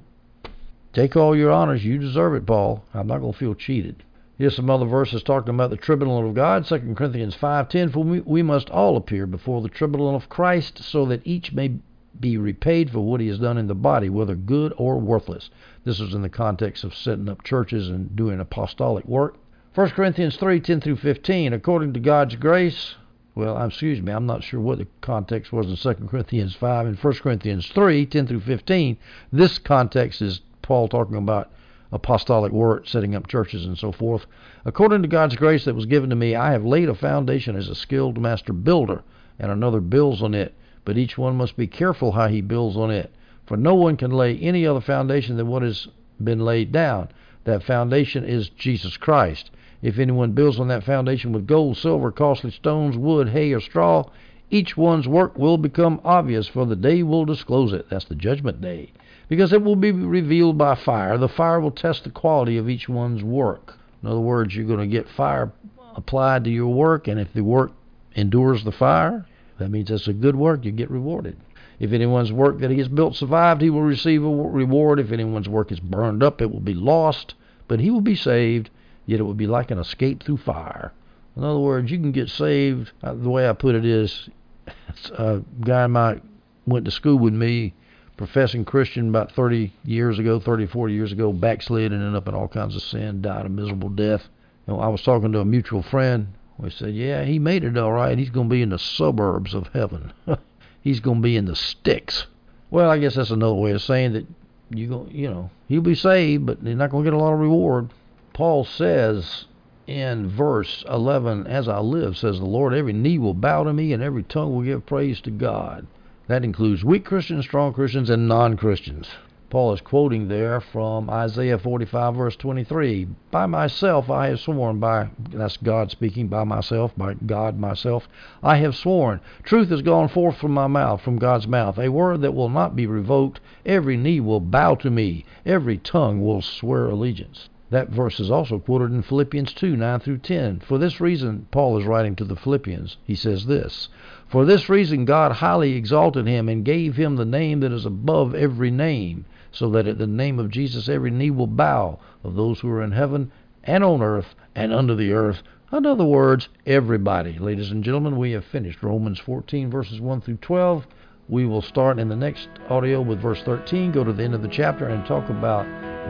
Take 0.91 1.15
all 1.15 1.35
your 1.35 1.51
honors. 1.51 1.83
You 1.83 1.97
deserve 1.97 2.35
it, 2.35 2.45
Paul. 2.45 2.83
I'm 2.93 3.07
not 3.07 3.19
going 3.19 3.33
to 3.33 3.39
feel 3.39 3.55
cheated. 3.55 4.03
Here's 4.43 4.57
some 4.57 4.69
other 4.69 4.85
verses 4.85 5.23
talking 5.23 5.53
about 5.53 5.69
the 5.69 5.77
tribunal 5.77 6.27
of 6.27 6.35
God. 6.35 6.65
2 6.65 6.95
Corinthians 6.97 7.33
5.10, 7.33 7.93
For 7.93 8.03
we, 8.03 8.41
must 8.41 8.69
all 8.71 8.97
appear 8.97 9.25
before 9.25 9.61
the 9.61 9.69
tribunal 9.69 10.17
of 10.17 10.27
Christ 10.27 10.83
so 10.83 11.05
that 11.05 11.21
each 11.23 11.53
may 11.53 11.75
be 12.19 12.37
repaid 12.37 12.89
for 12.89 12.99
what 12.99 13.21
he 13.21 13.27
has 13.27 13.39
done 13.39 13.57
in 13.57 13.67
the 13.67 13.73
body, 13.73 14.09
whether 14.09 14.35
good 14.35 14.73
or 14.75 14.99
worthless. 14.99 15.49
This 15.85 16.01
is 16.01 16.13
in 16.13 16.23
the 16.23 16.27
context 16.27 16.83
of 16.83 16.93
setting 16.93 17.29
up 17.29 17.45
churches 17.45 17.87
and 17.87 18.17
doing 18.17 18.41
apostolic 18.41 19.05
work. 19.05 19.37
1 19.75 19.91
Corinthians 19.91 20.35
3:10 20.35 20.81
through 20.81 20.97
15. 20.97 21.53
According 21.53 21.93
to 21.93 22.01
God's 22.01 22.35
grace, 22.35 22.95
well, 23.35 23.57
excuse 23.65 24.01
me, 24.01 24.11
I'm 24.11 24.25
not 24.25 24.43
sure 24.43 24.59
what 24.59 24.79
the 24.79 24.87
context 24.99 25.53
was 25.53 25.69
in 25.69 25.77
2 25.77 26.09
Corinthians 26.09 26.53
5 26.53 26.85
and 26.85 26.97
1 26.97 27.13
Corinthians 27.13 27.69
3 27.69 28.05
10 28.05 28.27
through 28.27 28.41
15. 28.41 28.97
This 29.31 29.57
context 29.57 30.21
is 30.21 30.41
Paul 30.61 30.89
talking 30.89 31.15
about 31.15 31.49
apostolic 31.93 32.51
work, 32.51 32.87
setting 32.87 33.15
up 33.15 33.27
churches, 33.27 33.65
and 33.65 33.77
so 33.77 33.93
forth. 33.93 34.25
According 34.65 35.03
to 35.03 35.07
God's 35.07 35.37
grace 35.37 35.63
that 35.63 35.75
was 35.75 35.85
given 35.85 36.09
to 36.09 36.15
me, 36.17 36.35
I 36.35 36.51
have 36.51 36.65
laid 36.65 36.89
a 36.89 36.95
foundation 36.95 37.55
as 37.55 37.69
a 37.69 37.75
skilled 37.75 38.19
master 38.19 38.51
builder, 38.51 39.03
and 39.39 39.49
another 39.49 39.79
builds 39.79 40.21
on 40.21 40.33
it 40.33 40.53
but 40.85 40.97
each 40.97 41.17
one 41.17 41.37
must 41.37 41.55
be 41.55 41.67
careful 41.67 42.11
how 42.11 42.27
he 42.27 42.41
builds 42.41 42.75
on 42.75 42.91
it. 42.91 43.09
For 43.45 43.55
no 43.55 43.73
one 43.73 43.95
can 43.95 44.11
lay 44.11 44.37
any 44.37 44.67
other 44.67 44.81
foundation 44.81 45.37
than 45.37 45.47
what 45.47 45.61
has 45.61 45.87
been 46.21 46.39
laid 46.39 46.73
down. 46.73 47.09
That 47.45 47.63
foundation 47.63 48.25
is 48.25 48.49
Jesus 48.49 48.97
Christ. 48.97 49.49
If 49.81 49.99
anyone 49.99 50.31
builds 50.31 50.59
on 50.59 50.67
that 50.69 50.83
foundation 50.83 51.31
with 51.31 51.47
gold, 51.47 51.77
silver, 51.77 52.11
costly 52.11 52.51
stones, 52.51 52.97
wood, 52.97 53.29
hay, 53.29 53.53
or 53.53 53.59
straw, 53.59 54.09
each 54.49 54.77
one's 54.77 55.07
work 55.07 55.37
will 55.37 55.57
become 55.57 55.99
obvious, 56.03 56.47
for 56.47 56.65
the 56.65 56.75
day 56.75 57.03
will 57.03 57.25
disclose 57.25 57.73
it. 57.73 57.89
That's 57.89 58.05
the 58.05 58.15
judgment 58.15 58.61
day. 58.61 58.91
Because 59.33 59.51
it 59.51 59.63
will 59.63 59.75
be 59.75 59.91
revealed 59.91 60.59
by 60.59 60.75
fire. 60.75 61.17
The 61.17 61.27
fire 61.27 61.59
will 61.59 61.71
test 61.71 62.03
the 62.03 62.11
quality 62.11 62.59
of 62.59 62.69
each 62.69 62.87
one's 62.87 63.23
work. 63.23 63.79
In 64.03 64.07
other 64.07 64.19
words, 64.19 64.55
you're 64.55 64.67
going 64.67 64.79
to 64.79 64.85
get 64.85 65.09
fire 65.09 65.51
applied 65.95 66.43
to 66.43 66.51
your 66.51 66.71
work, 66.71 67.07
and 67.07 67.19
if 67.19 67.33
the 67.33 67.43
work 67.43 67.71
endures 68.15 68.63
the 68.63 68.71
fire, 68.71 69.25
that 69.57 69.71
means 69.71 69.89
it's 69.89 70.07
a 70.07 70.13
good 70.13 70.35
work, 70.35 70.63
you 70.63 70.71
get 70.71 70.91
rewarded. 70.91 71.35
If 71.79 71.93
anyone's 71.93 72.31
work 72.31 72.59
that 72.59 72.69
he 72.69 72.77
has 72.77 72.87
built 72.87 73.15
survived, 73.15 73.63
he 73.63 73.71
will 73.71 73.81
receive 73.81 74.23
a 74.23 74.29
reward. 74.29 74.99
If 74.99 75.11
anyone's 75.11 75.49
work 75.49 75.71
is 75.71 75.79
burned 75.79 76.21
up, 76.21 76.39
it 76.39 76.51
will 76.51 76.59
be 76.59 76.75
lost, 76.75 77.33
but 77.67 77.79
he 77.79 77.89
will 77.89 78.01
be 78.01 78.15
saved, 78.15 78.69
yet 79.07 79.19
it 79.19 79.23
will 79.23 79.33
be 79.33 79.47
like 79.47 79.71
an 79.71 79.79
escape 79.79 80.21
through 80.21 80.37
fire. 80.37 80.93
In 81.35 81.43
other 81.43 81.57
words, 81.57 81.89
you 81.89 81.97
can 81.97 82.11
get 82.11 82.29
saved. 82.29 82.91
Uh, 83.01 83.15
the 83.15 83.31
way 83.31 83.49
I 83.49 83.53
put 83.53 83.73
it 83.73 83.83
is, 83.83 84.29
a 85.17 85.41
guy 85.61 85.87
might 85.87 86.21
went 86.67 86.85
to 86.85 86.91
school 86.91 87.17
with 87.17 87.33
me, 87.33 87.73
professing 88.17 88.65
Christian 88.65 89.09
about 89.09 89.31
30 89.31 89.73
years 89.83 90.19
ago, 90.19 90.39
30, 90.39 90.67
40 90.67 90.93
years 90.93 91.11
ago, 91.11 91.33
backslid 91.33 91.91
and 91.91 92.01
ended 92.01 92.15
up 92.15 92.27
in 92.27 92.35
all 92.35 92.47
kinds 92.47 92.75
of 92.75 92.83
sin, 92.83 93.21
died 93.21 93.45
a 93.45 93.49
miserable 93.49 93.89
death. 93.89 94.27
You 94.67 94.73
know, 94.73 94.79
I 94.79 94.87
was 94.87 95.01
talking 95.01 95.31
to 95.31 95.39
a 95.39 95.45
mutual 95.45 95.83
friend 95.83 96.27
we 96.57 96.69
said, 96.69 96.93
yeah, 96.93 97.23
he 97.23 97.39
made 97.39 97.63
it 97.63 97.77
all 97.77 97.91
right. 97.91 98.17
He's 98.17 98.29
going 98.29 98.47
to 98.47 98.53
be 98.53 98.61
in 98.61 98.69
the 98.69 98.79
suburbs 98.79 99.53
of 99.53 99.67
heaven. 99.73 100.13
He's 100.81 100.99
going 100.99 101.17
to 101.17 101.23
be 101.23 101.35
in 101.35 101.45
the 101.45 101.55
sticks. 101.55 102.27
Well, 102.69 102.89
I 102.89 102.99
guess 102.99 103.15
that's 103.15 103.31
another 103.31 103.55
way 103.55 103.71
of 103.71 103.81
saying 103.81 104.13
that 104.13 104.25
you 104.69 104.87
go, 104.87 105.07
you 105.09 105.29
know, 105.29 105.49
he'll 105.67 105.81
be 105.81 105.95
saved, 105.95 106.45
but 106.45 106.59
he's 106.63 106.75
not 106.75 106.89
going 106.89 107.03
to 107.03 107.11
get 107.11 107.15
a 107.15 107.21
lot 107.21 107.33
of 107.33 107.39
reward. 107.39 107.89
Paul 108.33 108.65
says 108.65 109.45
in 109.87 110.29
verse 110.29 110.83
11, 110.89 111.47
As 111.47 111.67
I 111.67 111.79
live, 111.79 112.17
says 112.17 112.39
the 112.39 112.45
Lord, 112.45 112.73
every 112.73 112.93
knee 112.93 113.17
will 113.17 113.33
bow 113.33 113.63
to 113.63 113.73
me 113.73 113.93
and 113.93 114.01
every 114.01 114.23
tongue 114.23 114.53
will 114.53 114.63
give 114.63 114.85
praise 114.85 115.21
to 115.21 115.31
God. 115.31 115.87
That 116.33 116.43
includes 116.43 116.83
weak 116.83 117.05
Christians, 117.05 117.45
strong 117.45 117.73
Christians, 117.73 118.09
and 118.09 118.27
non 118.27 118.57
Christians. 118.57 119.07
Paul 119.51 119.71
is 119.71 119.81
quoting 119.81 120.29
there 120.29 120.59
from 120.59 121.07
Isaiah 121.07 121.59
45, 121.59 122.15
verse 122.15 122.35
23. 122.37 123.05
By 123.29 123.45
myself 123.45 124.09
I 124.09 124.29
have 124.29 124.39
sworn, 124.39 124.79
by 124.79 125.09
that's 125.29 125.57
God 125.57 125.91
speaking, 125.91 126.29
by 126.29 126.43
myself, 126.43 126.91
by 126.97 127.13
God 127.13 127.59
myself, 127.59 128.09
I 128.41 128.55
have 128.55 128.75
sworn. 128.75 129.19
Truth 129.43 129.69
has 129.69 129.83
gone 129.83 130.07
forth 130.07 130.37
from 130.37 130.55
my 130.55 130.65
mouth, 130.65 131.01
from 131.01 131.19
God's 131.19 131.47
mouth, 131.47 131.77
a 131.77 131.89
word 131.89 132.21
that 132.21 132.33
will 132.33 132.49
not 132.49 132.75
be 132.75 132.87
revoked. 132.87 133.39
Every 133.63 133.95
knee 133.95 134.19
will 134.19 134.39
bow 134.39 134.73
to 134.73 134.89
me, 134.89 135.25
every 135.45 135.77
tongue 135.77 136.19
will 136.19 136.41
swear 136.41 136.87
allegiance. 136.87 137.47
That 137.73 137.89
verse 137.89 138.19
is 138.19 138.29
also 138.29 138.59
quoted 138.59 138.91
in 138.91 139.01
Philippians 139.01 139.51
2 139.51 139.75
9 139.75 139.99
through 140.01 140.19
10. 140.19 140.59
For 140.59 140.77
this 140.77 141.01
reason, 141.01 141.47
Paul 141.49 141.79
is 141.79 141.87
writing 141.87 142.15
to 142.17 142.23
the 142.23 142.35
Philippians. 142.35 142.97
He 143.03 143.15
says 143.15 143.47
this 143.47 143.89
For 144.27 144.45
this 144.45 144.69
reason, 144.69 145.05
God 145.05 145.31
highly 145.31 145.73
exalted 145.73 146.27
him 146.27 146.47
and 146.47 146.63
gave 146.63 146.97
him 146.97 147.15
the 147.15 147.25
name 147.25 147.61
that 147.61 147.71
is 147.71 147.87
above 147.87 148.35
every 148.35 148.69
name 148.69 149.25
so 149.51 149.71
that 149.71 149.87
at 149.87 149.97
the 149.97 150.05
name 150.05 150.37
of 150.37 150.51
Jesus 150.51 150.87
every 150.87 151.09
knee 151.09 151.31
will 151.31 151.47
bow 151.47 151.97
of 152.23 152.35
those 152.35 152.59
who 152.59 152.69
are 152.69 152.83
in 152.83 152.91
heaven 152.91 153.31
and 153.63 153.83
on 153.83 154.03
earth 154.03 154.35
and 154.53 154.71
under 154.71 154.93
the 154.93 155.11
earth. 155.11 155.41
In 155.71 155.87
other 155.87 156.05
words, 156.05 156.49
everybody. 156.67 157.39
Ladies 157.39 157.71
and 157.71 157.83
gentlemen, 157.83 158.17
we 158.17 158.33
have 158.33 158.45
finished 158.45 158.83
Romans 158.83 159.17
14, 159.17 159.71
verses 159.71 159.99
1 159.99 160.21
through 160.21 160.37
12. 160.37 160.85
We 161.29 161.45
will 161.45 161.61
start 161.61 161.99
in 161.99 162.09
the 162.09 162.15
next 162.17 162.49
audio 162.69 163.01
with 163.01 163.21
verse 163.21 163.41
13, 163.43 163.93
go 163.93 164.03
to 164.03 164.11
the 164.11 164.23
end 164.23 164.33
of 164.33 164.41
the 164.41 164.49
chapter, 164.49 164.89
and 164.89 165.05
talk 165.05 165.29
about 165.29 165.65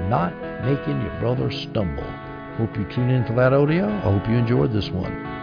not 0.09 0.33
making 0.65 1.01
your 1.01 1.19
brother 1.19 1.51
stumble. 1.51 2.09
Hope 2.57 2.75
you 2.75 2.85
tune 2.85 3.11
in 3.11 3.25
for 3.25 3.33
that 3.33 3.53
audio. 3.53 3.87
I 3.87 3.99
hope 3.99 4.27
you 4.27 4.35
enjoyed 4.35 4.73
this 4.73 4.89
one. 4.89 5.42